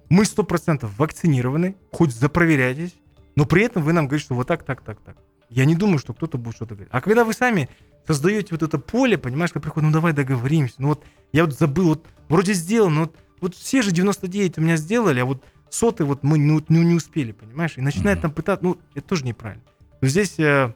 мы 0.10 0.24
100% 0.24 0.90
вакцинированы, 0.98 1.76
хоть 1.92 2.14
запроверяйтесь, 2.14 2.96
но 3.36 3.46
при 3.46 3.64
этом 3.64 3.84
вы 3.84 3.94
нам 3.94 4.08
говорите, 4.08 4.26
что 4.26 4.36
вот 4.36 4.48
так, 4.48 4.64
так, 4.64 4.82
так, 4.82 5.00
так. 5.02 5.18
Я 5.50 5.66
не 5.66 5.76
думаю, 5.76 6.00
что 6.00 6.14
кто-то 6.14 6.38
будет 6.38 6.56
что-то 6.56 6.76
говорить. 6.76 6.90
А 6.92 7.02
когда 7.02 7.24
вы 7.24 7.34
сами 7.34 7.70
создаете 8.08 8.50
вот 8.52 8.64
это 8.64 8.80
поле, 8.80 9.18
понимаешь, 9.18 9.52
когда 9.52 9.64
приходит, 9.64 9.88
ну 9.88 9.94
давай 9.94 10.14
договоримся, 10.14 10.76
ну 10.80 10.90
вот 10.90 11.04
я 11.32 11.46
вот 11.46 11.58
забыл, 11.58 11.90
вот 11.90 12.06
вроде 12.28 12.54
сделал, 12.54 12.90
но 12.90 13.02
вот 13.02 13.16
вот 13.44 13.56
все 13.56 13.82
же 13.82 13.92
99 13.92 14.58
у 14.58 14.62
меня 14.62 14.78
сделали, 14.78 15.20
а 15.20 15.26
вот 15.26 15.44
сотый 15.70 16.06
вот 16.06 16.24
мы 16.24 16.38
ну, 16.38 16.64
ну, 16.70 16.82
не 16.82 16.96
успели, 16.96 17.34
понимаешь? 17.34 17.74
И 17.78 17.82
начинает 17.82 18.20
mm-hmm. 18.20 18.22
там 18.22 18.32
пытаться, 18.32 18.64
ну, 18.64 18.78
это 18.96 19.06
тоже 19.06 19.26
неправильно. 19.26 19.64
Но 20.00 20.08
здесь 20.08 20.40
э, 20.40 20.74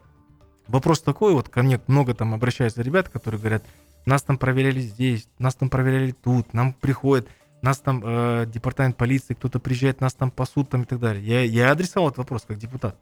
вопрос 0.68 1.02
такой, 1.02 1.32
вот 1.34 1.48
ко 1.48 1.64
мне 1.64 1.80
много 1.88 2.14
там 2.14 2.34
обращаются 2.34 2.82
ребят, 2.82 3.08
которые 3.08 3.40
говорят, 3.40 3.64
нас 4.06 4.22
там 4.22 4.38
проверяли 4.38 4.82
здесь, 4.82 5.30
нас 5.40 5.56
там 5.56 5.70
проверяли 5.70 6.12
тут, 6.12 6.54
нам 6.54 6.74
приходят, 6.74 7.30
нас 7.62 7.80
там 7.80 8.02
э, 8.04 8.46
департамент 8.48 8.98
полиции, 8.98 9.34
кто-то 9.34 9.60
приезжает, 9.60 10.02
нас 10.02 10.14
там 10.14 10.32
пасут 10.32 10.70
там 10.70 10.84
и 10.84 10.86
так 10.86 11.00
далее. 11.00 11.24
Я, 11.24 11.42
я 11.42 11.72
адресовал 11.72 12.08
этот 12.08 12.20
вопрос 12.20 12.44
как 12.48 12.58
депутат, 12.58 12.98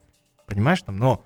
понимаешь 0.48 0.82
там, 0.82 0.98
но 0.98 1.24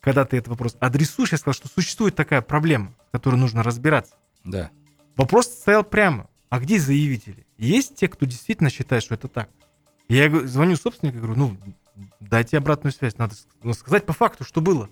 когда 0.00 0.24
ты 0.24 0.36
этот 0.36 0.48
вопрос 0.48 0.76
адресуешь, 0.80 1.32
я 1.32 1.38
сказал, 1.38 1.54
что 1.54 1.68
существует 1.68 2.14
такая 2.14 2.40
проблема, 2.40 2.94
с 3.08 3.10
которой 3.12 3.36
нужно 3.36 3.62
разбираться. 3.62 4.14
Да. 4.44 4.70
Вопрос 5.16 5.46
стоял 5.46 5.84
прямо. 5.84 6.28
А 6.48 6.60
где 6.60 6.78
заявители? 6.78 7.46
Есть 7.58 7.96
те, 7.96 8.08
кто 8.08 8.24
действительно 8.24 8.70
считает, 8.70 9.02
что 9.02 9.14
это 9.14 9.28
так. 9.28 9.50
Я 10.08 10.30
звоню 10.46 10.76
собственнику 10.76 11.18
и 11.18 11.20
говорю, 11.20 11.38
ну, 11.38 11.56
дайте 12.20 12.56
обратную 12.56 12.92
связь. 12.92 13.18
Надо 13.18 13.34
ну, 13.62 13.74
сказать 13.74 14.06
по 14.06 14.12
факту, 14.12 14.44
что 14.44 14.60
было. 14.60 14.88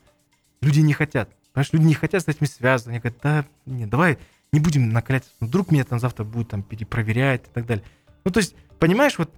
Люди 0.61 0.81
не 0.81 0.93
хотят. 0.93 1.31
Понимаешь, 1.53 1.73
люди 1.73 1.85
не 1.85 1.95
хотят 1.95 2.23
с 2.23 2.29
этим 2.29 2.47
связаны. 2.47 2.93
Они 2.93 2.99
говорят, 2.99 3.21
да, 3.23 3.47
нет, 3.65 3.89
давай 3.89 4.19
не 4.57 4.61
будем 4.61 4.89
накалять. 4.89 5.25
Ну, 5.41 5.49
вдруг 5.49 5.71
меня 5.71 5.85
там 5.85 6.01
завтра 6.01 6.25
будут 6.25 6.49
там 6.49 6.63
перепроверять 6.63 7.43
и 7.47 7.51
так 7.53 7.67
далее. 7.67 7.85
Ну, 8.25 8.31
то 8.31 8.41
есть, 8.41 8.55
понимаешь, 8.79 9.19
вот, 9.19 9.31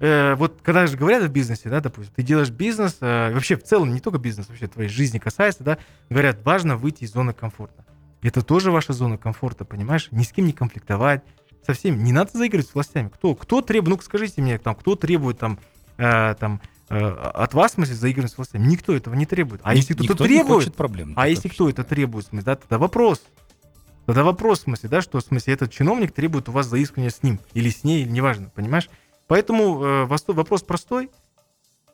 э, 0.00 0.34
вот 0.34 0.58
когда 0.62 0.88
же 0.88 0.96
говорят 0.96 1.22
о 1.22 1.28
бизнесе, 1.28 1.68
да, 1.68 1.80
допустим, 1.80 2.12
ты 2.12 2.24
делаешь 2.24 2.50
бизнес, 2.50 2.96
э, 3.00 3.32
вообще 3.32 3.56
в 3.56 3.62
целом 3.62 3.94
не 3.94 4.00
только 4.00 4.18
бизнес, 4.18 4.48
вообще 4.48 4.66
твоей 4.66 4.88
жизни 4.88 5.18
касается, 5.18 5.62
да, 5.62 5.78
говорят, 6.10 6.44
важно 6.44 6.76
выйти 6.76 7.04
из 7.04 7.12
зоны 7.12 7.32
комфорта. 7.32 7.84
Это 8.20 8.42
тоже 8.42 8.72
ваша 8.72 8.92
зона 8.92 9.16
комфорта, 9.16 9.64
понимаешь? 9.64 10.08
Ни 10.10 10.24
с 10.24 10.32
кем 10.32 10.46
не 10.46 10.52
конфликтовать, 10.52 11.22
со 11.64 11.72
всеми. 11.72 12.02
Не 12.02 12.12
надо 12.12 12.36
заигрывать 12.36 12.66
с 12.68 12.74
властями. 12.74 13.10
Кто, 13.14 13.36
кто 13.36 13.60
требует, 13.60 13.98
ну 13.98 14.02
скажите 14.02 14.42
мне, 14.42 14.58
там, 14.58 14.74
кто 14.74 14.96
требует 14.96 15.38
там, 15.38 15.60
э, 15.98 16.34
там 16.34 16.60
э, 16.88 16.96
от 16.98 17.54
вас, 17.54 17.72
в 17.72 17.74
смысле, 17.76 17.94
заигрывать 17.94 18.32
с 18.32 18.36
властями? 18.36 18.66
Никто 18.66 18.92
этого 18.92 19.14
не 19.14 19.24
требует. 19.24 19.60
А 19.62 19.70
Ник- 19.72 19.82
если 19.82 19.94
кто-то 19.94 20.24
требует, 20.24 20.66
а 21.16 21.28
если 21.28 21.48
кто 21.48 21.70
это 21.70 21.84
требует, 21.84 22.26
в 22.26 22.28
смысле, 22.30 22.44
да, 22.44 22.56
тогда 22.56 22.78
вопрос. 22.78 23.22
Тогда 24.06 24.22
вопрос, 24.22 24.60
в 24.60 24.62
смысле, 24.64 24.88
да, 24.88 25.00
что, 25.00 25.18
в 25.18 25.22
смысле, 25.22 25.54
этот 25.54 25.72
чиновник 25.72 26.12
требует 26.12 26.48
у 26.48 26.52
вас 26.52 26.66
заискивания 26.66 27.10
с 27.10 27.22
ним, 27.22 27.40
или 27.54 27.70
с 27.70 27.84
ней, 27.84 28.04
неважно, 28.04 28.50
понимаешь? 28.54 28.90
Поэтому 29.26 29.82
э, 29.82 30.04
вопрос 30.04 30.62
простой. 30.62 31.10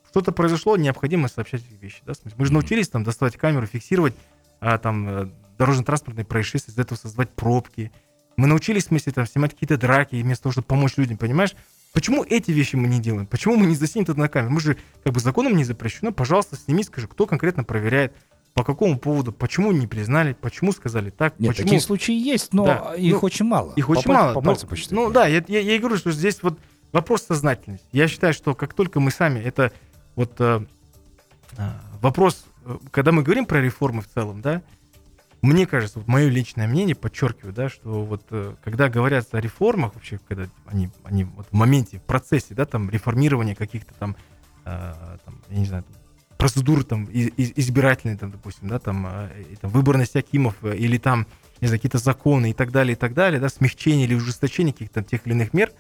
Что-то 0.09 0.33
произошло, 0.33 0.77
необходимо 0.77 1.29
сообщать 1.29 1.62
эти 1.62 1.81
вещи. 1.81 2.03
Да? 2.05 2.14
Мы 2.37 2.46
же 2.46 2.53
научились 2.53 2.88
там 2.88 3.05
доставать 3.05 3.37
камеру, 3.37 3.66
фиксировать 3.66 4.14
а, 4.59 4.79
там 4.79 5.09
э, 5.09 5.31
дорожно-транспортные 5.57 6.25
происшествия, 6.25 6.73
из 6.75 6.79
этого 6.79 6.99
создавать 6.99 7.31
пробки, 7.31 7.92
мы 8.37 8.46
научились, 8.46 8.85
в 8.85 8.88
смысле, 8.88 9.12
там, 9.12 9.27
снимать 9.27 9.53
какие-то 9.53 9.77
драки, 9.77 10.16
вместо 10.16 10.44
того, 10.44 10.53
чтобы 10.53 10.66
помочь 10.66 10.96
людям, 10.96 11.18
понимаешь? 11.18 11.55
Почему 11.92 12.25
эти 12.25 12.51
вещи 12.53 12.77
мы 12.77 12.88
не 12.88 13.01
делаем? 13.01 13.27
Почему 13.27 13.57
мы 13.57 13.66
не 13.66 13.75
заснимем 13.75 14.05
это 14.05 14.14
на 14.14 14.29
камеру? 14.29 14.55
Мы 14.55 14.61
же 14.61 14.79
как 15.05 15.12
бы 15.12 15.20
законом 15.20 15.57
не 15.57 15.64
запрещено. 15.64 16.12
Пожалуйста, 16.12 16.57
сними, 16.57 16.83
скажи, 16.83 17.07
кто 17.07 17.27
конкретно 17.27 17.64
проверяет, 17.64 18.14
по 18.55 18.65
какому 18.65 18.99
поводу, 18.99 19.33
почему 19.33 19.73
не 19.73 19.87
признали, 19.87 20.33
почему 20.33 20.73
сказали 20.73 21.11
так, 21.11 21.39
Нет, 21.39 21.51
почему... 21.51 21.65
такие 21.67 21.81
случаи 21.81 22.15
есть, 22.15 22.53
но 22.53 22.67
да. 22.67 22.95
их 22.95 23.15
ну, 23.15 23.21
очень 23.21 23.45
мало. 23.47 23.73
Их 23.75 23.89
очень 23.89 24.05
по 24.05 24.13
мало. 24.13 24.35
По 24.35 24.41
пальцу 24.41 24.67
ну, 24.91 25.07
ну 25.07 25.11
да, 25.13 25.27
я, 25.27 25.43
я, 25.47 25.61
я 25.61 25.77
и 25.77 25.79
говорю, 25.79 25.97
что 25.97 26.11
здесь 26.11 26.43
вот 26.43 26.59
вопрос 26.93 27.23
сознательности. 27.23 27.87
Я 27.93 28.09
считаю, 28.09 28.35
что 28.35 28.55
как 28.55 28.75
только 28.75 29.01
мы 29.01 29.11
сами, 29.11 29.41
это 29.41 29.73
вот 30.17 30.35
э, 30.41 30.65
э 31.57 31.63
вопрос, 32.01 32.45
э, 32.65 32.79
когда 32.91 33.13
мы 33.13 33.23
говорим 33.23 33.47
про 33.47 33.61
реформы 33.61 34.03
в 34.03 34.09
целом, 34.09 34.41
да, 34.41 34.63
мне 35.43 35.67
кажется, 35.67 36.01
вот 36.01 36.09
мое 36.09 36.29
личное 36.29 36.67
мнение, 36.67 36.95
подчеркиваю, 36.95 37.55
да, 37.55 37.69
что 37.69 38.05
вот 38.05 38.25
э, 38.31 38.55
когда 38.63 38.89
говорят 38.89 39.27
о 39.33 39.41
реформах, 39.41 39.95
вообще, 39.95 40.19
когда 40.29 40.47
они, 40.67 40.91
они 41.05 41.25
вот 41.25 41.47
в 41.51 41.53
моменте, 41.55 41.99
в 41.99 42.03
процессе, 42.03 42.55
да, 42.55 42.67
там, 42.67 42.91
реформирования 42.91 43.55
каких-то 43.55 43.95
там, 43.95 44.17
э, 44.65 45.19
там 45.25 45.41
я 45.49 45.59
не 45.59 45.65
знаю, 45.67 45.85
процедур 46.40 46.85
там 46.85 47.07
избирательные, 47.12 48.16
там, 48.16 48.31
допустим, 48.31 48.68
да, 48.68 48.79
там, 48.79 49.07
э, 49.07 49.29
там 49.61 49.70
выборность 49.70 50.16
Акимов 50.16 50.55
э, 50.62 50.76
или 50.76 50.98
там, 50.98 51.26
не 51.61 51.68
знаю, 51.68 51.79
какие-то 51.79 51.98
законы 51.98 52.50
и 52.50 52.55
так 52.55 52.72
далее, 52.72 52.94
и 52.94 52.96
так 52.96 53.14
далее, 53.14 53.40
да, 53.40 53.48
смягчение 53.48 54.07
или 54.07 54.14
ужесточение 54.14 54.72
каких-то 54.72 55.03
тех 55.03 55.26
или 55.26 55.35
иных 55.35 55.53
мер, 55.53 55.70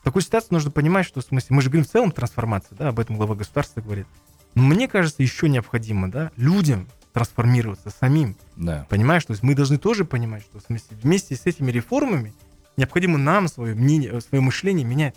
в 0.00 0.04
такой 0.04 0.22
ситуации 0.22 0.48
нужно 0.50 0.70
понимать, 0.70 1.06
что, 1.06 1.20
в 1.20 1.24
смысле, 1.24 1.56
мы 1.56 1.62
же 1.62 1.70
говорим 1.70 1.84
в 1.84 1.90
целом 1.90 2.10
трансформация, 2.10 2.76
да, 2.76 2.88
об 2.88 2.98
этом 2.98 3.16
глава 3.16 3.34
государства 3.34 3.80
говорит. 3.80 4.06
Но 4.54 4.62
мне 4.62 4.88
кажется, 4.88 5.22
еще 5.22 5.48
необходимо, 5.48 6.10
да, 6.10 6.30
людям, 6.36 6.88
трансформироваться 7.12 7.90
самим. 7.90 8.36
Да. 8.56 8.86
Понимаешь? 8.90 9.24
То 9.24 9.32
есть 9.32 9.42
мы 9.42 9.54
должны 9.54 9.78
тоже 9.78 10.04
понимать, 10.04 10.42
что 10.42 10.60
вместе, 10.68 10.94
вместе 11.02 11.34
с 11.34 11.46
этими 11.46 11.70
реформами 11.72 12.34
необходимо 12.76 13.16
нам 13.16 13.48
свое 13.48 13.74
мнение, 13.74 14.20
свое 14.20 14.42
мышление 14.42 14.84
менять. 14.84 15.16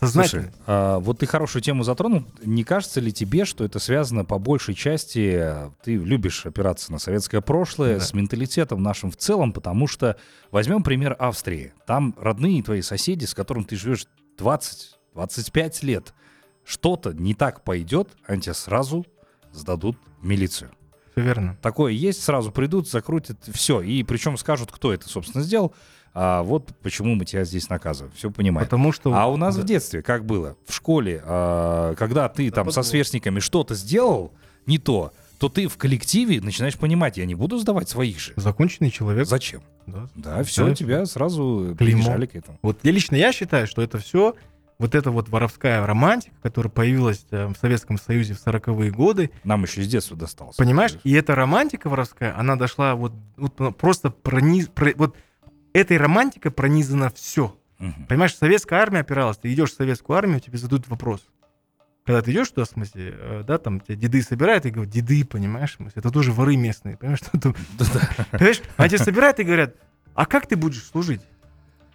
Слушай, 0.00 0.50
а, 0.66 0.98
вот 1.00 1.18
ты 1.18 1.26
хорошую 1.26 1.62
тему 1.62 1.82
затронул. 1.82 2.24
Не 2.44 2.62
кажется 2.62 3.00
ли 3.00 3.12
тебе, 3.12 3.44
что 3.44 3.64
это 3.64 3.78
связано 3.78 4.24
по 4.24 4.38
большей 4.38 4.74
части, 4.74 5.44
ты 5.82 5.96
любишь 5.96 6.46
опираться 6.46 6.92
на 6.92 6.98
советское 6.98 7.40
прошлое, 7.40 7.98
да. 7.98 8.04
с 8.04 8.14
менталитетом 8.14 8.82
нашим 8.82 9.10
в 9.10 9.16
целом, 9.16 9.52
потому 9.52 9.86
что 9.86 10.16
возьмем 10.50 10.82
пример 10.82 11.16
Австрии. 11.18 11.72
Там 11.86 12.14
родные 12.20 12.62
твои 12.62 12.82
соседи, 12.82 13.24
с 13.24 13.34
которым 13.34 13.64
ты 13.64 13.76
живешь 13.76 14.06
20-25 14.38 15.84
лет, 15.84 16.14
что-то 16.64 17.12
не 17.12 17.34
так 17.34 17.64
пойдет, 17.64 18.10
они 18.26 18.42
тебя 18.42 18.54
сразу 18.54 19.04
сдадут 19.52 19.96
в 20.20 20.26
милицию. 20.26 20.70
Все 21.12 21.22
верно. 21.24 21.58
Такое 21.62 21.92
есть, 21.92 22.22
сразу 22.22 22.52
придут, 22.52 22.88
закрутят, 22.88 23.38
все. 23.52 23.80
И 23.80 24.04
причем 24.04 24.36
скажут, 24.36 24.70
кто 24.70 24.92
это, 24.92 25.08
собственно, 25.08 25.42
сделал. 25.42 25.74
А 26.20 26.42
вот 26.42 26.74
почему 26.82 27.14
мы 27.14 27.24
тебя 27.24 27.44
здесь 27.44 27.68
наказываем. 27.68 28.12
Все 28.16 28.28
понимаем. 28.32 28.66
Потому 28.66 28.90
что... 28.90 29.14
А 29.14 29.26
у 29.26 29.36
нас 29.36 29.54
да. 29.54 29.62
в 29.62 29.64
детстве 29.64 30.02
как 30.02 30.24
было? 30.24 30.56
В 30.66 30.74
школе, 30.74 31.22
а, 31.24 31.94
когда 31.94 32.28
ты 32.28 32.50
да, 32.50 32.56
там 32.56 32.72
со 32.72 32.82
сверстниками 32.82 33.38
что-то 33.38 33.76
сделал 33.76 34.32
не 34.66 34.78
то, 34.78 35.12
то 35.38 35.48
ты 35.48 35.68
в 35.68 35.76
коллективе 35.76 36.40
начинаешь 36.40 36.76
понимать, 36.76 37.18
я 37.18 37.24
не 37.24 37.36
буду 37.36 37.56
сдавать 37.58 37.88
своих 37.88 38.18
же. 38.18 38.32
Законченный 38.34 38.90
человек. 38.90 39.28
Зачем? 39.28 39.62
Да, 39.86 40.08
да 40.16 40.42
все, 40.42 40.74
тебя 40.74 41.06
сразу 41.06 41.76
Клеймо. 41.78 42.26
к 42.26 42.34
этому. 42.34 42.58
Вот 42.62 42.80
я 42.82 42.90
лично 42.90 43.14
я 43.14 43.32
считаю, 43.32 43.68
что 43.68 43.80
это 43.80 43.98
все 43.98 44.34
вот 44.80 44.96
эта 44.96 45.12
вот 45.12 45.28
воровская 45.28 45.86
романтика, 45.86 46.34
которая 46.42 46.70
появилась 46.70 47.24
э, 47.30 47.46
в 47.46 47.54
Советском 47.60 47.96
Союзе 47.96 48.34
в 48.34 48.44
40-е 48.44 48.90
годы. 48.90 49.30
Нам 49.44 49.62
еще 49.62 49.82
с 49.82 49.88
детства 49.88 50.16
досталось. 50.16 50.56
Понимаешь? 50.56 50.96
И 51.04 51.12
эта 51.12 51.36
романтика 51.36 51.88
воровская, 51.88 52.36
она 52.36 52.56
дошла 52.56 52.94
вот, 52.94 53.12
вот 53.36 53.76
просто 53.76 54.10
прониз... 54.10 54.68
Про, 54.68 54.92
вот 54.96 55.16
этой 55.80 55.96
романтикой 55.96 56.50
пронизано 56.50 57.10
все. 57.10 57.56
Угу. 57.80 58.06
Понимаешь, 58.08 58.36
советская 58.36 58.80
армия 58.80 59.00
опиралась. 59.00 59.38
Ты 59.38 59.52
идешь 59.52 59.70
в 59.70 59.76
советскую 59.76 60.16
армию, 60.16 60.40
тебе 60.40 60.58
задают 60.58 60.88
вопрос. 60.88 61.26
Когда 62.04 62.22
ты 62.22 62.32
идешь 62.32 62.48
туда, 62.48 62.64
в 62.64 62.68
смысле, 62.68 63.14
э, 63.16 63.44
да, 63.46 63.58
там 63.58 63.80
тебя 63.80 63.94
деды 63.94 64.22
собирают 64.22 64.64
и 64.64 64.70
говорят, 64.70 64.92
деды, 64.92 65.24
понимаешь, 65.26 65.76
это 65.94 66.10
тоже 66.10 66.32
воры 66.32 66.56
местные, 66.56 66.96
понимаешь, 66.96 67.18
что 67.18 67.32
ты, 67.32 67.54
понимаешь, 68.30 68.62
они 68.78 68.88
тебя 68.88 69.04
собирают 69.04 69.38
и 69.40 69.44
говорят, 69.44 69.76
а 70.14 70.24
как 70.24 70.46
ты 70.46 70.56
будешь 70.56 70.84
служить? 70.84 71.20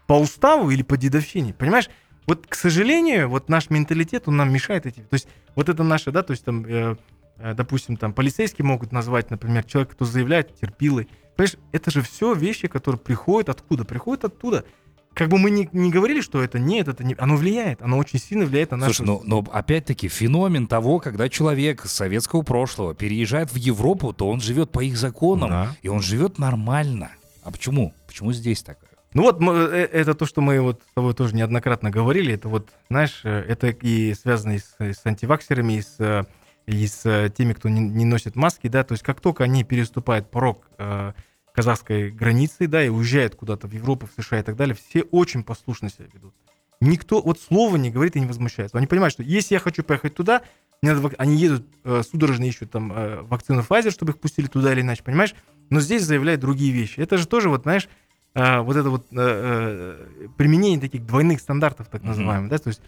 По 0.06 0.14
уставу 0.14 0.70
или 0.70 0.84
по 0.84 0.98
дедовщине? 0.98 1.54
Понимаешь, 1.54 1.90
вот, 2.26 2.46
к 2.48 2.56
сожалению, 2.56 3.28
вот 3.28 3.50
наш 3.50 3.70
менталитет, 3.70 4.28
он 4.28 4.38
нам 4.38 4.54
мешает 4.54 4.86
эти... 4.86 5.00
То 5.00 5.14
есть 5.14 5.28
вот 5.56 5.68
это 5.68 5.84
наше, 5.84 6.12
да, 6.12 6.24
то 6.24 6.32
есть 6.32 6.46
там, 6.46 6.64
э, 6.66 6.96
э, 7.38 7.54
допустим, 7.54 7.98
там 7.98 8.14
полицейские 8.14 8.66
могут 8.66 8.92
назвать, 8.92 9.30
например, 9.32 9.64
человека, 9.64 9.94
кто 9.96 10.06
заявляет 10.06 10.56
терпилой, 10.56 11.10
Понимаешь, 11.36 11.58
это 11.72 11.92
же 11.92 12.02
все 12.02 12.34
вещи, 12.34 12.68
которые 12.68 13.00
приходят 13.00 13.50
откуда? 13.50 13.86
Приходят 13.86 14.26
оттуда. 14.26 14.66
Как 15.14 15.30
бы 15.30 15.38
мы 15.38 15.52
не, 15.52 15.70
не 15.74 15.92
говорили, 15.92 16.22
что 16.22 16.42
это 16.42 16.58
нет, 16.58 16.88
это 16.88 17.04
не... 17.04 17.16
Оно 17.20 17.36
влияет, 17.36 17.82
оно 17.84 18.00
очень 18.00 18.18
сильно 18.20 18.46
влияет 18.46 18.72
на 18.72 18.78
нашу... 18.78 18.94
Слушай, 18.96 19.08
ну, 19.08 19.22
но 19.24 19.46
опять-таки 19.52 20.08
феномен 20.08 20.66
того, 20.66 21.00
когда 21.00 21.30
человек 21.30 21.86
советского 21.86 22.42
прошлого 22.42 22.96
переезжает 22.96 23.52
в 23.52 23.56
Европу, 23.56 24.12
то 24.12 24.28
он 24.28 24.42
живет 24.42 24.72
по 24.72 24.84
их 24.84 24.98
законам, 24.98 25.50
Да. 25.50 25.76
и 25.84 25.88
он 25.88 26.02
живет 26.02 26.40
нормально. 26.40 27.12
А 27.44 27.52
почему? 27.52 27.94
Почему 28.08 28.34
здесь 28.34 28.64
так? 28.64 28.80
Ну 29.14 29.22
вот 29.22 29.40
мы- 29.40 29.54
э, 29.54 29.86
это 29.92 30.16
то, 30.16 30.26
что 30.26 30.42
мы 30.42 30.60
вот 30.60 30.82
с 30.90 30.94
тобой 30.96 31.14
тоже 31.14 31.36
неоднократно 31.36 31.92
говорили. 31.92 32.34
Это 32.34 32.50
вот, 32.50 32.70
знаешь, 32.90 33.22
э, 33.24 33.46
это 33.48 33.68
и 33.68 34.16
связано 34.16 34.54
и 34.54 34.58
с, 34.58 34.76
и 34.80 34.94
с 34.94 35.06
антиваксерами, 35.06 35.74
и 35.74 35.82
с, 35.84 35.96
э, 36.00 36.24
и 36.66 36.88
с 36.88 37.06
э, 37.06 37.30
теми, 37.36 37.54
кто 37.54 37.70
не, 37.70 37.82
не 37.82 38.06
носит 38.06 38.36
маски, 38.36 38.68
да. 38.68 38.84
То 38.84 38.94
есть 38.94 39.04
как 39.04 39.22
только 39.22 39.44
они 39.44 39.64
переступают 39.64 40.30
порог 40.32 40.68
э, 40.78 41.14
казахской 41.54 42.12
границы, 42.12 42.68
да, 42.68 42.84
и 42.84 42.90
уезжают 42.90 43.36
куда-то 43.36 43.68
в 43.68 43.72
Европу, 43.74 44.08
в 44.08 44.22
США 44.22 44.40
и 44.40 44.44
так 44.44 44.56
далее, 44.56 44.76
все 44.76 45.04
очень 45.04 45.44
послушно 45.44 45.90
себя 45.90 46.08
ведут. 46.14 46.34
Никто 46.82 47.22
вот 47.22 47.40
слова 47.40 47.78
не 47.78 47.92
говорит 47.92 48.16
и 48.16 48.20
не 48.20 48.26
возмущается. 48.26 48.78
Они 48.78 48.88
понимают, 48.88 49.14
что 49.14 49.24
если 49.24 49.56
я 49.56 49.60
хочу 49.60 49.84
поехать 49.84 50.16
туда, 50.16 50.42
мне 50.82 50.94
надо 50.94 51.12
они 51.18 51.38
едут 51.38 51.66
э, 51.84 52.02
судорожно 52.10 52.44
ищут 52.44 52.72
там 52.72 52.92
э, 52.92 53.22
вакцину 53.22 53.62
Pfizer, 53.62 53.92
чтобы 53.92 54.12
их 54.12 54.20
пустили 54.20 54.48
туда 54.48 54.74
или 54.74 54.82
иначе, 54.82 55.04
понимаешь? 55.04 55.34
Но 55.70 55.80
здесь 55.80 56.04
заявляют 56.04 56.42
другие 56.42 56.74
вещи. 56.74 57.00
Это 57.00 57.18
же 57.18 57.26
тоже 57.28 57.50
вот, 57.50 57.64
знаешь, 57.64 57.88
а, 58.36 58.64
вот 58.64 58.76
это 58.76 58.90
вот 58.90 59.06
э, 59.12 59.16
э, 59.16 60.28
применение 60.38 60.80
таких 60.80 61.06
двойных 61.06 61.40
стандартов, 61.40 61.88
так 61.88 62.02
называемых, 62.04 62.50
да, 62.50 62.58
то 62.58 62.70
есть 62.70 62.82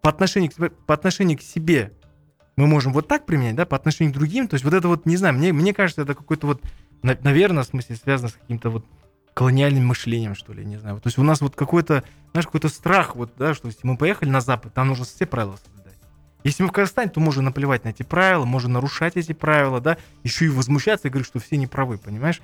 по 0.00 0.08
отношению, 0.08 0.50
к, 0.50 0.70
по 0.86 0.94
отношению 0.94 1.36
к 1.36 1.42
себе 1.42 1.92
мы 2.58 2.66
можем 2.66 2.92
вот 2.92 3.06
так 3.06 3.24
применять, 3.24 3.54
да, 3.54 3.66
по 3.66 3.76
отношению 3.76 4.12
к 4.12 4.16
другим, 4.16 4.48
то 4.48 4.54
есть 4.54 4.64
вот 4.64 4.74
это 4.74 4.88
вот, 4.88 5.06
не 5.06 5.16
знаю, 5.16 5.34
мне, 5.34 5.52
мне 5.52 5.72
кажется, 5.72 6.02
это 6.02 6.16
какой-то 6.16 6.48
вот, 6.48 6.62
наверное, 7.02 7.62
в 7.62 7.66
смысле 7.66 7.94
связано 7.94 8.30
с 8.30 8.32
каким-то 8.32 8.70
вот 8.70 8.84
колониальным 9.32 9.86
мышлением, 9.86 10.34
что 10.34 10.52
ли, 10.52 10.64
не 10.64 10.76
знаю. 10.76 10.96
То 10.96 11.06
есть 11.06 11.18
у 11.18 11.22
нас 11.22 11.40
вот 11.40 11.54
какой-то, 11.54 12.02
знаешь, 12.32 12.46
какой-то 12.46 12.68
страх, 12.68 13.14
вот, 13.14 13.30
да, 13.38 13.54
что 13.54 13.68
если 13.68 13.86
мы 13.86 13.96
поехали 13.96 14.28
на 14.30 14.40
Запад, 14.40 14.74
там 14.74 14.88
нужно 14.88 15.04
все 15.04 15.24
правила 15.24 15.56
соблюдать. 15.64 15.94
Если 16.42 16.64
мы 16.64 16.70
в 16.70 16.72
Казахстане, 16.72 17.10
то 17.10 17.20
можно 17.20 17.42
наплевать 17.42 17.84
на 17.84 17.90
эти 17.90 18.02
правила, 18.02 18.44
можно 18.44 18.70
нарушать 18.70 19.16
эти 19.16 19.32
правила, 19.32 19.80
да, 19.80 19.96
еще 20.24 20.46
и 20.46 20.48
возмущаться 20.48 21.06
и 21.06 21.12
говорить, 21.12 21.28
что 21.28 21.38
все 21.38 21.56
неправы, 21.56 21.96
понимаешь? 21.96 22.42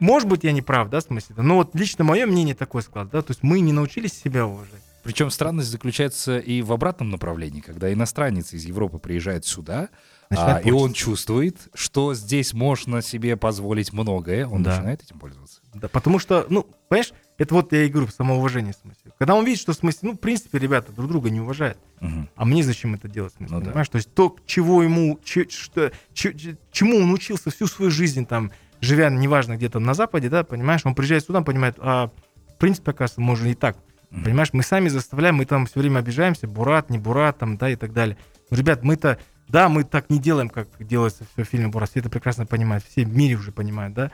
Может 0.00 0.26
быть, 0.26 0.42
я 0.42 0.52
не 0.52 0.62
прав, 0.62 0.88
да, 0.88 1.00
в 1.00 1.02
смысле, 1.02 1.34
но 1.36 1.56
вот 1.56 1.74
лично 1.74 2.02
мое 2.02 2.24
мнение 2.24 2.54
такое 2.54 2.80
склад, 2.80 3.10
да, 3.10 3.20
то 3.20 3.32
есть 3.32 3.42
мы 3.42 3.60
не 3.60 3.74
научились 3.74 4.18
себя 4.18 4.46
уважать. 4.46 4.87
Причем 5.08 5.30
странность 5.30 5.70
заключается 5.70 6.38
и 6.38 6.60
в 6.60 6.70
обратном 6.70 7.08
направлении, 7.08 7.62
когда 7.62 7.90
иностранец 7.90 8.52
из 8.52 8.66
Европы 8.66 8.98
приезжает 8.98 9.46
сюда, 9.46 9.88
а, 10.28 10.58
и 10.58 10.70
он 10.70 10.92
чувствует, 10.92 11.56
что 11.72 12.12
здесь 12.12 12.52
можно 12.52 13.00
себе 13.00 13.38
позволить 13.38 13.94
многое, 13.94 14.46
он 14.46 14.62
Да. 14.62 14.72
начинает 14.72 15.02
этим 15.02 15.18
пользоваться. 15.18 15.62
Да, 15.72 15.88
потому 15.88 16.18
что, 16.18 16.44
ну, 16.50 16.66
понимаешь, 16.90 17.14
это 17.38 17.54
вот 17.54 17.72
я 17.72 17.84
и 17.84 17.88
говорю, 17.88 18.08
самоуважение, 18.08 18.74
в 18.74 18.76
смысле. 18.76 19.12
Когда 19.18 19.34
он 19.34 19.46
видит, 19.46 19.60
что, 19.62 19.72
в 19.72 19.76
смысле, 19.76 20.10
ну, 20.10 20.12
в 20.12 20.18
принципе, 20.20 20.58
ребята 20.58 20.92
друг 20.92 21.08
друга 21.08 21.30
не 21.30 21.40
уважают, 21.40 21.78
Мгм. 22.00 22.28
а 22.36 22.44
мне 22.44 22.62
зачем 22.62 22.92
это 22.94 23.08
делать, 23.08 23.32
смысле, 23.32 23.54
Ну 23.56 23.60
да. 23.62 23.66
понимаешь? 23.70 23.88
То 23.88 23.96
есть 23.96 24.12
то, 24.12 24.36
чего 24.44 24.82
ему, 24.82 25.18
че- 25.24 25.48
что, 25.48 25.90
че- 26.12 26.34
че- 26.34 26.58
чему 26.70 26.98
он 26.98 27.10
учился 27.14 27.48
всю 27.50 27.66
свою 27.66 27.90
жизнь, 27.90 28.26
там, 28.26 28.52
живя, 28.82 29.08
неважно, 29.08 29.56
где-то 29.56 29.78
на 29.78 29.94
Западе, 29.94 30.28
да, 30.28 30.44
понимаешь, 30.44 30.82
он 30.84 30.94
приезжает 30.94 31.24
сюда, 31.24 31.38
он 31.38 31.46
понимает, 31.46 31.76
а, 31.78 32.10
в 32.50 32.58
принципе, 32.58 32.90
оказывается, 32.90 33.22
можно 33.22 33.46
и 33.46 33.54
так. 33.54 33.78
Мгм. 34.10 34.24
Понимаешь, 34.24 34.52
мы 34.52 34.62
сами 34.62 34.88
заставляем, 34.88 35.36
мы 35.36 35.44
там 35.44 35.66
все 35.66 35.80
время 35.80 35.98
обижаемся, 35.98 36.46
Бурат, 36.46 36.90
не 36.90 36.98
Бурат, 36.98 37.38
там, 37.38 37.56
да, 37.56 37.70
и 37.70 37.76
так 37.76 37.92
далее. 37.92 38.16
Но, 38.50 38.56
ребят, 38.56 38.82
мы-то, 38.82 39.18
да, 39.48 39.68
мы 39.68 39.84
так 39.84 40.10
не 40.10 40.18
делаем, 40.18 40.48
как 40.48 40.68
делается 40.80 41.24
все 41.32 41.44
в 41.44 41.48
фильме 41.48 41.68
Бурат, 41.68 41.90
все 41.90 42.00
это 42.00 42.08
прекрасно 42.08 42.46
понимают, 42.46 42.84
все 42.84 43.04
в 43.04 43.14
мире 43.14 43.36
уже 43.36 43.52
понимают, 43.52 43.94
да. 43.94 44.10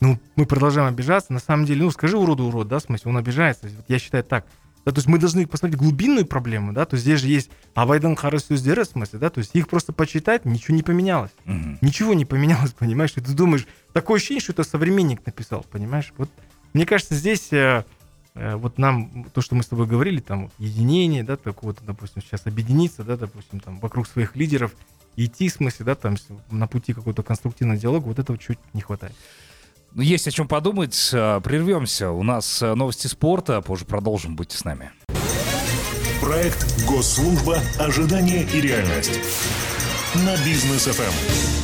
Ну, 0.00 0.18
мы 0.36 0.46
продолжаем 0.46 0.88
обижаться, 0.88 1.32
на 1.32 1.40
самом 1.40 1.64
деле, 1.66 1.84
ну, 1.84 1.90
скажи 1.90 2.16
уроду 2.16 2.44
урод, 2.44 2.68
да, 2.68 2.78
в 2.78 2.82
смысле, 2.82 3.10
он 3.10 3.16
обижается, 3.18 3.68
вот 3.68 3.84
я 3.88 3.98
считаю 3.98 4.24
так. 4.24 4.46
Да, 4.86 4.92
то 4.92 4.98
есть 4.98 5.08
мы 5.08 5.18
должны 5.18 5.48
посмотреть 5.48 5.80
глубинную 5.80 6.26
проблему, 6.26 6.72
да, 6.72 6.84
то 6.84 6.94
есть 6.94 7.02
здесь 7.02 7.20
же 7.20 7.26
есть 7.26 7.50
абайдың 7.74 8.14
қара 8.14 8.38
сөздері, 8.38 8.84
в 8.84 8.86
смысле, 8.86 9.18
да, 9.18 9.30
то 9.30 9.40
есть 9.40 9.50
их 9.54 9.66
просто 9.66 9.92
почитать, 9.92 10.44
ничего 10.44 10.76
не 10.76 10.84
поменялось. 10.84 11.32
Мгм. 11.44 11.78
Ничего 11.80 12.14
не 12.14 12.24
поменялось, 12.24 12.70
понимаешь? 12.78 13.12
И 13.16 13.20
ты 13.20 13.32
думаешь, 13.32 13.66
такое 13.92 14.18
ощущение, 14.18 14.40
что 14.40 14.52
это 14.52 14.62
современник 14.62 15.26
написал, 15.26 15.66
понимаешь? 15.72 16.12
Вот 16.16 16.30
мне 16.72 16.86
кажется, 16.86 17.16
здесь 17.16 17.52
э, 17.52 17.84
вот 18.36 18.78
нам 18.78 19.26
то, 19.32 19.40
что 19.40 19.54
мы 19.54 19.62
с 19.62 19.66
тобой 19.66 19.86
говорили, 19.86 20.20
там 20.20 20.44
вот, 20.44 20.52
единение, 20.58 21.24
да, 21.24 21.36
такого-то, 21.36 21.84
допустим, 21.84 22.22
сейчас 22.22 22.46
объединиться, 22.46 23.02
да, 23.02 23.16
допустим, 23.16 23.60
там 23.60 23.78
вокруг 23.80 24.06
своих 24.06 24.36
лидеров, 24.36 24.72
идти, 25.16 25.48
в 25.48 25.52
смысле, 25.52 25.86
да, 25.86 25.94
там 25.94 26.16
на 26.50 26.66
пути 26.66 26.92
какого-то 26.92 27.22
конструктивного 27.22 27.78
диалога, 27.78 28.04
вот 28.04 28.18
этого 28.18 28.38
чуть 28.38 28.58
не 28.74 28.82
хватает. 28.82 29.14
Ну, 29.96 30.02
есть 30.02 30.28
о 30.28 30.30
чем 30.30 30.46
подумать. 30.46 31.10
А, 31.14 31.40
Прервемся. 31.40 32.10
У 32.10 32.22
нас 32.22 32.62
а, 32.62 32.74
новости 32.74 33.06
спорта. 33.06 33.62
Позже 33.62 33.86
продолжим. 33.86 34.36
Будьте 34.36 34.58
с 34.58 34.64
нами. 34.64 34.90
Проект 36.20 36.84
«Госслужба. 36.86 37.60
Ожидание 37.78 38.46
и 38.52 38.60
реальность». 38.60 39.18
На 40.14 40.36
бизнес 40.44 40.84
ФМ. 40.84 41.55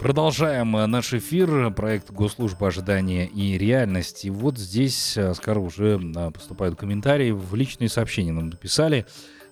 Продолжаем 0.00 0.76
э, 0.76 0.86
наш 0.86 1.12
эфир. 1.12 1.72
Проект 1.72 2.12
Госслужба 2.12 2.68
ожидания 2.68 3.26
и 3.26 3.58
реальность. 3.58 4.24
И 4.24 4.30
вот 4.30 4.56
здесь, 4.56 5.16
э, 5.16 5.34
скоро 5.34 5.58
уже 5.58 6.00
э, 6.00 6.30
поступают 6.30 6.78
комментарии. 6.78 7.32
В 7.32 7.56
личные 7.56 7.88
сообщения 7.88 8.30
нам 8.30 8.50
написали. 8.50 9.06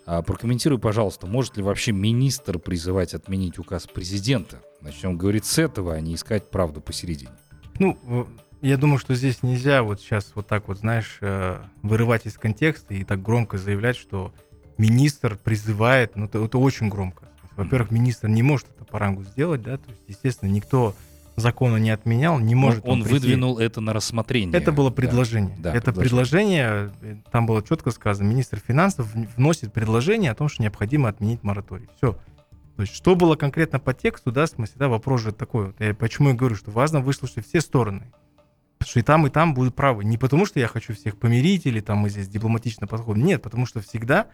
А, 0.07 0.23
Прокомментируй, 0.23 0.79
пожалуйста, 0.79 1.27
может 1.27 1.57
ли 1.57 1.65
вообще 1.65 1.91
министр 1.91 2.61
призывать 2.61 3.13
отменить 3.13 3.59
указ 3.59 3.89
президента? 3.89 4.63
Начнем 4.81 5.19
говорить 5.19 5.47
с 5.47 5.59
этого, 5.59 5.95
а 5.95 6.01
не 6.01 6.15
искать 6.15 6.49
правду 6.49 6.81
посередине. 6.81 7.33
Ну, 7.81 8.29
я 8.63 8.77
думаю, 8.77 8.99
что 8.99 9.17
здесь 9.17 9.43
нельзя 9.43 9.83
вот 9.83 10.01
сейчас 10.01 10.31
вот 10.37 10.47
так 10.47 10.69
вот, 10.69 10.79
знаешь, 10.79 11.19
вырывать 11.83 12.25
из 12.25 12.39
контекста 12.39 12.95
и 12.95 13.03
так 13.03 13.21
громко 13.21 13.59
заявлять, 13.59 13.97
что 13.97 14.33
министр 14.79 15.37
призывает, 15.37 16.15
ну, 16.15 16.27
это, 16.27 16.39
это 16.39 16.59
очень 16.59 16.89
громко. 16.89 17.26
Во-первых, 17.57 17.91
министр 17.91 18.29
не 18.29 18.43
может 18.43 18.67
это 18.75 18.85
по 18.85 18.99
рангу 18.99 19.25
сделать, 19.25 19.63
да, 19.63 19.79
то 19.79 19.89
есть, 19.91 20.03
естественно, 20.09 20.51
никто 20.51 20.95
закона 21.37 21.77
не 21.77 21.91
отменял, 21.91 22.39
не 22.39 22.55
может 22.55 22.81
он 22.87 23.01
прийти. 23.03 23.13
выдвинул 23.15 23.59
это 23.59 23.81
на 23.81 23.93
рассмотрение. 23.93 24.57
Это 24.57 24.73
было 24.73 24.89
Да. 24.91 24.95
предложение. 24.97 25.57
да, 25.59 25.75
это 25.75 25.93
предложение, 25.93 26.91
э, 27.03 27.17
там 27.31 27.45
было 27.47 27.63
четко 27.63 27.91
сказано, 27.91 28.27
министр 28.27 28.59
финансов 28.67 29.09
вносит 29.37 29.73
предложение 29.73 30.31
о 30.31 30.35
том, 30.35 30.49
что 30.49 30.63
необходимо 30.63 31.09
отменить 31.11 31.43
мораторий. 31.43 31.89
Все. 31.97 32.19
То 32.77 32.83
есть, 32.83 32.95
что 32.95 33.17
было 33.17 33.37
конкретно 33.37 33.79
по 33.79 33.93
тексту, 33.95 34.33
да, 34.33 34.47
в 34.47 34.51
смысле, 34.51 34.75
да, 34.77 34.89
вопрос 34.89 35.23
же 35.23 35.33
такой. 35.33 35.67
Вот. 35.67 35.77
Я 35.81 35.95
почему 35.95 36.31
я 36.31 36.35
говорю, 36.35 36.57
что 36.57 36.71
важно 36.71 37.01
выслушать 37.01 37.47
все 37.47 37.61
стороны. 37.61 38.13
Потому 38.79 38.91
что 38.91 39.01
и 39.01 39.03
там, 39.03 39.27
и 39.27 39.31
там 39.31 39.55
будут 39.55 39.75
правы. 39.75 40.05
Не 40.05 40.19
потому, 40.19 40.45
что 40.45 40.61
я 40.61 40.69
хочу 40.69 40.95
всех 40.95 41.19
помирить 41.19 41.65
или 41.67 41.81
там 41.81 41.99
мы 41.99 42.11
здесь 42.11 42.29
дипломатично 42.29 42.87
подходим. 42.87 43.25
Нет, 43.25 43.41
потому 43.43 43.65
что 43.67 43.81
всегда, 43.81 44.27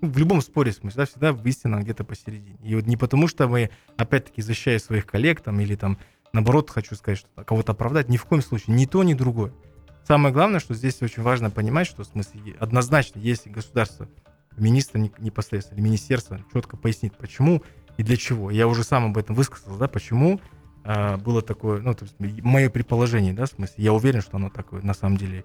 в 0.00 0.18
любом 0.18 0.40
споре, 0.42 0.72
смысле, 0.72 1.04
да, 1.04 1.06
всегда 1.06 1.48
истина 1.48 1.76
где-то 1.76 2.04
посередине. 2.04 2.58
И 2.62 2.74
вот 2.74 2.86
не 2.86 2.96
потому, 2.96 3.28
что 3.28 3.48
мы, 3.48 3.70
опять-таки, 3.96 4.42
защищая 4.42 4.78
своих 4.78 5.06
коллег 5.06 5.40
там 5.40 5.60
или 5.60 5.74
там, 5.74 5.98
наоборот, 6.32 6.70
хочу 6.70 6.94
сказать, 6.94 7.18
что 7.18 7.44
кого-то 7.44 7.72
оправдать. 7.72 8.08
Ни 8.08 8.16
в 8.16 8.24
коем 8.24 8.42
случае. 8.42 8.76
Ни 8.76 8.86
то, 8.86 9.02
ни 9.02 9.14
другое. 9.14 9.52
Самое 10.06 10.32
главное, 10.32 10.60
что 10.60 10.74
здесь 10.74 11.02
очень 11.02 11.22
важно 11.22 11.50
понимать, 11.50 11.86
что 11.86 12.04
в 12.04 12.06
смысле 12.06 12.54
однозначно, 12.60 13.18
если 13.18 13.50
государство, 13.50 14.08
министр 14.56 14.98
не- 14.98 15.12
непосредственно, 15.18 15.78
или 15.78 15.84
министерство 15.84 16.40
четко 16.52 16.76
пояснит, 16.76 17.16
почему 17.16 17.62
и 17.96 18.02
для 18.02 18.16
чего. 18.16 18.50
Я 18.50 18.68
уже 18.68 18.84
сам 18.84 19.06
об 19.06 19.18
этом 19.18 19.34
высказал, 19.34 19.76
да, 19.76 19.88
почему 19.88 20.40
а, 20.84 21.16
было 21.16 21.42
такое, 21.42 21.80
ну, 21.80 21.94
то 21.94 22.04
есть 22.04 22.14
мое 22.44 22.70
предположение, 22.70 23.32
да, 23.32 23.46
в 23.46 23.48
смысле, 23.48 23.74
я 23.82 23.92
уверен, 23.92 24.20
что 24.20 24.36
оно 24.36 24.50
такое, 24.50 24.82
на 24.82 24.94
самом 24.94 25.16
деле, 25.16 25.44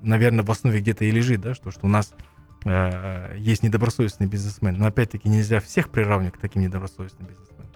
наверное, 0.00 0.44
в 0.44 0.50
основе 0.50 0.80
где-то 0.80 1.04
и 1.04 1.10
лежит, 1.10 1.42
да, 1.42 1.54
что, 1.54 1.70
что 1.70 1.86
у 1.86 1.90
нас 1.90 2.14
э, 2.16 2.31
есть 2.64 3.62
недобросовестный 3.62 4.26
бизнесмен, 4.26 4.76
но 4.78 4.86
опять-таки 4.86 5.28
нельзя 5.28 5.60
всех 5.60 5.90
приравнивать 5.90 6.34
к 6.34 6.38
таким 6.40 6.62
недобросовестным 6.62 7.28
бизнесменам. 7.28 7.70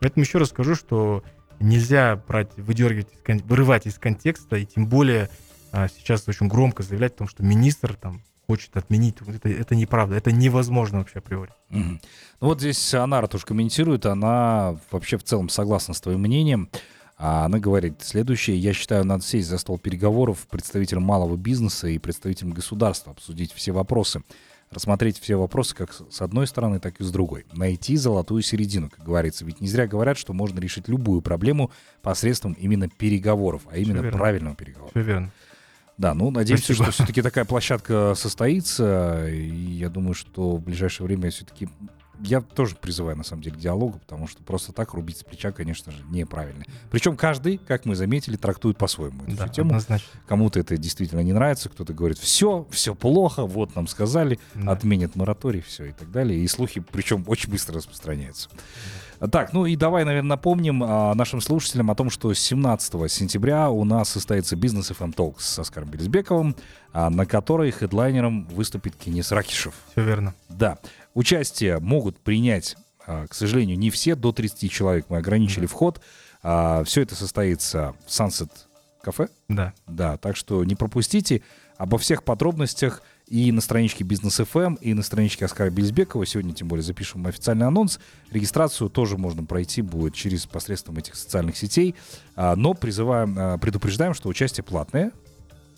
Поэтому 0.00 0.24
еще 0.24 0.38
раз 0.38 0.48
скажу, 0.48 0.74
что 0.74 1.22
нельзя 1.60 2.22
брать, 2.28 2.56
выдергивать, 2.56 3.08
вырывать 3.44 3.86
из 3.86 3.98
контекста, 3.98 4.56
и 4.56 4.64
тем 4.64 4.86
более 4.86 5.28
а, 5.72 5.88
сейчас 5.88 6.28
очень 6.28 6.48
громко 6.48 6.82
заявлять 6.82 7.14
о 7.14 7.18
том, 7.18 7.28
что 7.28 7.42
министр 7.42 7.94
там 7.94 8.22
хочет 8.46 8.76
отменить. 8.76 9.16
Это, 9.26 9.48
это 9.48 9.74
неправда, 9.74 10.16
это 10.16 10.32
невозможно 10.32 10.98
вообще 10.98 11.18
априори. 11.18 11.50
Мгм. 11.68 12.00
Ну 12.40 12.46
вот 12.46 12.60
здесь 12.60 12.94
Анара 12.94 13.26
тоже 13.26 13.44
комментирует, 13.44 14.06
она 14.06 14.78
вообще 14.90 15.18
в 15.18 15.24
целом 15.24 15.48
согласна 15.48 15.94
с 15.94 16.00
твоим 16.00 16.20
мнением. 16.20 16.70
А 17.18 17.46
Она 17.46 17.58
говорит 17.58 17.96
следующее. 18.00 18.56
Я 18.56 18.72
считаю, 18.72 19.04
надо 19.04 19.24
сесть 19.24 19.48
за 19.48 19.58
стол 19.58 19.76
переговоров 19.78 20.46
представителям 20.48 21.02
малого 21.02 21.36
бизнеса 21.36 21.88
и 21.88 21.98
представителям 21.98 22.52
государства, 22.52 23.10
обсудить 23.10 23.52
все 23.52 23.72
вопросы, 23.72 24.22
рассмотреть 24.70 25.18
все 25.18 25.34
вопросы 25.34 25.74
как 25.74 25.92
с 25.92 26.22
одной 26.22 26.46
стороны, 26.46 26.78
так 26.78 27.00
и 27.00 27.04
с 27.04 27.10
другой. 27.10 27.44
Найти 27.52 27.96
золотую 27.96 28.42
середину, 28.42 28.88
как 28.88 29.04
говорится. 29.04 29.44
Ведь 29.44 29.60
не 29.60 29.66
зря 29.66 29.88
говорят, 29.88 30.16
что 30.16 30.32
можно 30.32 30.60
решить 30.60 30.86
любую 30.86 31.20
проблему 31.20 31.72
посредством 32.02 32.52
именно 32.52 32.88
переговоров, 32.88 33.62
а 33.68 33.78
именно 33.78 34.00
верно. 34.02 34.16
правильного 34.18 34.54
переговора. 34.54 34.90
Все 34.90 35.02
верно. 35.02 35.32
Да, 35.96 36.14
ну, 36.14 36.30
надеемся, 36.30 36.66
Спасибо. 36.66 36.84
что 36.84 36.92
все-таки 36.92 37.22
такая 37.22 37.44
площадка 37.44 38.14
состоится. 38.14 39.28
И 39.28 39.50
я 39.50 39.88
думаю, 39.88 40.14
что 40.14 40.54
в 40.56 40.62
ближайшее 40.62 41.08
время 41.08 41.30
все-таки 41.30 41.68
я 42.20 42.40
тоже 42.40 42.74
призываю, 42.76 43.16
на 43.16 43.24
самом 43.24 43.42
деле, 43.42 43.56
к 43.56 43.58
диалогу, 43.58 43.98
потому 43.98 44.26
что 44.26 44.42
просто 44.42 44.72
так 44.72 44.94
рубить 44.94 45.18
с 45.18 45.24
плеча, 45.24 45.52
конечно 45.52 45.92
же, 45.92 45.98
неправильно. 46.10 46.64
Причем 46.90 47.16
каждый, 47.16 47.58
как 47.58 47.84
мы 47.84 47.94
заметили, 47.94 48.36
трактует 48.36 48.76
по-своему 48.78 49.22
эту 49.24 49.36
Да, 49.36 49.48
тему. 49.48 49.68
однозначно. 49.70 50.08
Кому-то 50.26 50.60
это 50.60 50.76
действительно 50.76 51.20
не 51.20 51.32
нравится, 51.32 51.68
кто-то 51.68 51.92
говорит, 51.92 52.18
все, 52.18 52.66
все 52.70 52.94
плохо, 52.94 53.44
вот 53.46 53.74
нам 53.76 53.86
сказали, 53.86 54.38
Да. 54.54 54.72
отменят 54.72 55.16
мораторий, 55.16 55.60
все 55.60 55.86
и 55.86 55.92
так 55.92 56.10
далее. 56.10 56.40
И 56.40 56.48
слухи, 56.48 56.80
причем, 56.80 57.24
очень 57.26 57.50
быстро 57.50 57.76
распространяются. 57.76 58.48
Так, 59.32 59.52
ну 59.52 59.66
и 59.66 59.74
давай, 59.74 60.04
наверное, 60.04 60.28
напомним 60.28 60.80
а, 60.84 61.12
нашим 61.16 61.40
слушателям 61.40 61.90
о 61.90 61.96
том, 61.96 62.08
что 62.08 62.32
17 62.32 63.10
сентября 63.10 63.68
у 63.68 63.82
нас 63.84 64.10
состоится 64.10 64.54
бизнес 64.54 64.92
FM 64.92 65.12
Talks 65.12 65.40
с 65.40 65.58
Оскаром 65.58 65.88
Белизбековым, 65.90 66.54
а, 66.92 67.10
на 67.10 67.26
которой 67.26 67.72
хедлайнером 67.72 68.44
выступит 68.46 68.94
Кенис 68.94 69.32
Ракишев. 69.32 69.74
Все 69.90 70.04
верно. 70.04 70.34
Да, 70.48 70.78
участие 71.18 71.80
могут 71.80 72.18
принять, 72.20 72.76
а, 73.06 73.26
к 73.26 73.34
сожалению, 73.34 73.76
не 73.78 73.90
все, 73.90 74.14
до 74.14 74.32
30 74.32 74.70
человек 74.70 75.06
мы 75.08 75.18
ограничили 75.18 75.66
вход. 75.66 76.00
Все 76.40 77.02
это 77.02 77.16
состоится 77.16 77.94
в 78.06 78.10
Sunset 78.10 78.50
кафе, 79.02 79.28
Да. 79.48 79.74
да, 79.88 80.16
так 80.16 80.36
что 80.36 80.62
не 80.64 80.76
пропустите. 80.76 81.42
Обо 81.78 81.98
всех 81.98 82.22
подробностях 82.22 83.02
и 83.26 83.50
на 83.50 83.60
страничке 83.60 84.04
Бизнес 84.04 84.38
FM, 84.38 84.78
и 84.80 84.94
на 84.94 85.02
страничке 85.02 85.44
Оскара 85.46 85.70
Бельзбекова. 85.70 86.24
Сегодня, 86.26 86.54
тем 86.54 86.68
более, 86.68 86.84
запишем 86.84 87.26
официальный 87.26 87.66
анонс. 87.66 87.98
Регистрацию 88.30 88.88
тоже 88.88 89.18
можно 89.18 89.44
пройти 89.44 89.82
будет 89.82 90.14
через 90.14 90.46
посредством 90.46 90.96
этих 90.98 91.16
социальных 91.16 91.56
сетей. 91.56 91.94
А, 92.36 92.54
Но 92.54 92.74
призываем, 92.74 93.34
а, 93.36 93.58
предупреждаем, 93.58 94.14
что 94.14 94.28
участие 94.28 94.62
платное, 94.64 95.10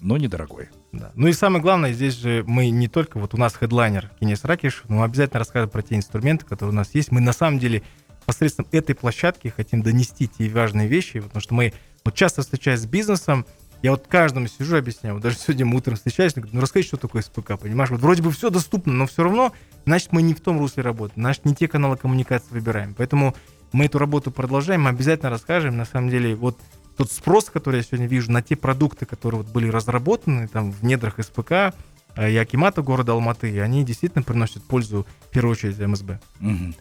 но 0.00 0.18
недорогое. 0.18 0.70
Да. 0.92 1.12
Ну 1.14 1.28
и 1.28 1.32
самое 1.32 1.62
главное, 1.62 1.92
здесь 1.92 2.14
же 2.16 2.44
мы 2.46 2.70
не 2.70 2.88
только, 2.88 3.18
вот 3.18 3.34
у 3.34 3.36
нас 3.36 3.54
хедлайнер 3.54 4.10
Кенес 4.18 4.44
Ракиш, 4.44 4.82
но 4.88 4.96
мы 4.96 5.04
обязательно 5.04 5.38
расскажем 5.38 5.70
про 5.70 5.82
те 5.82 5.94
инструменты, 5.94 6.44
которые 6.46 6.72
у 6.72 6.76
нас 6.76 6.94
есть. 6.94 7.12
Мы 7.12 7.20
на 7.20 7.32
самом 7.32 7.58
деле 7.58 7.82
посредством 8.26 8.66
этой 8.72 8.94
площадки 8.94 9.48
хотим 9.48 9.82
донести 9.82 10.28
те 10.28 10.48
важные 10.48 10.88
вещи, 10.88 11.20
потому 11.20 11.40
что 11.40 11.54
мы 11.54 11.72
вот 12.04 12.14
часто 12.14 12.42
встречаясь 12.42 12.80
с 12.80 12.86
бизнесом, 12.86 13.46
я 13.82 13.92
вот 13.92 14.06
каждому 14.08 14.46
сижу, 14.46 14.76
объясняю, 14.76 15.14
вот 15.14 15.22
даже 15.22 15.36
сегодня 15.36 15.64
мы 15.64 15.78
утром 15.78 15.96
встречались, 15.96 16.34
говорю, 16.34 16.50
ну 16.52 16.60
расскажи, 16.60 16.86
что 16.86 16.96
такое 16.96 17.22
СПК, 17.22 17.58
понимаешь? 17.58 17.90
Вот 17.90 18.00
вроде 18.00 18.22
бы 18.22 18.30
все 18.30 18.50
доступно, 18.50 18.92
но 18.92 19.06
все 19.06 19.22
равно, 19.22 19.52
значит, 19.86 20.12
мы 20.12 20.22
не 20.22 20.34
в 20.34 20.40
том 20.40 20.58
русле 20.58 20.82
работаем, 20.82 21.22
значит, 21.22 21.46
не 21.46 21.54
те 21.54 21.66
каналы 21.66 21.96
коммуникации 21.96 22.50
выбираем. 22.50 22.94
Поэтому 22.94 23.34
мы 23.72 23.86
эту 23.86 23.98
работу 23.98 24.30
продолжаем, 24.30 24.82
мы 24.82 24.90
обязательно 24.90 25.30
расскажем. 25.30 25.76
На 25.78 25.86
самом 25.86 26.10
деле, 26.10 26.34
вот 26.34 26.58
тот 27.00 27.10
спрос, 27.10 27.46
который 27.46 27.76
я 27.76 27.82
сегодня 27.82 28.06
вижу 28.06 28.30
на 28.30 28.42
те 28.42 28.56
продукты, 28.56 29.06
которые 29.06 29.40
вот 29.40 29.50
были 29.50 29.68
разработаны 29.68 30.48
там 30.48 30.70
в 30.70 30.82
недрах 30.82 31.14
СПК, 31.18 31.72
э, 32.14 32.30
и 32.30 32.36
Акимата 32.36 32.82
города 32.82 33.12
Алматы, 33.12 33.58
они 33.58 33.84
действительно 33.84 34.22
приносят 34.22 34.62
пользу 34.62 35.06
в 35.20 35.28
первую 35.30 35.52
очередь 35.52 35.78
МСБ. 35.78 36.20
Мгм. 36.40 36.74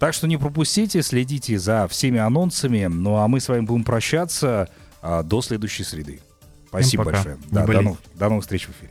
Так 0.00 0.12
что 0.12 0.26
не 0.26 0.38
пропустите, 0.38 1.02
следите 1.02 1.56
за 1.56 1.86
всеми 1.86 2.18
анонсами. 2.18 2.86
Ну 2.86 3.18
а 3.18 3.28
мы 3.28 3.38
с 3.38 3.48
вами 3.48 3.60
будем 3.60 3.84
прощаться 3.84 4.68
а, 5.02 5.22
до 5.22 5.40
следующей 5.40 5.84
среды. 5.84 6.20
Спасибо 6.66 7.04
большое. 7.04 7.38
Да, 7.52 7.64
до, 7.64 7.80
новых, 7.80 7.98
до 8.14 8.28
новых 8.28 8.42
встреч 8.42 8.66
в 8.66 8.70
эфире. 8.70 8.88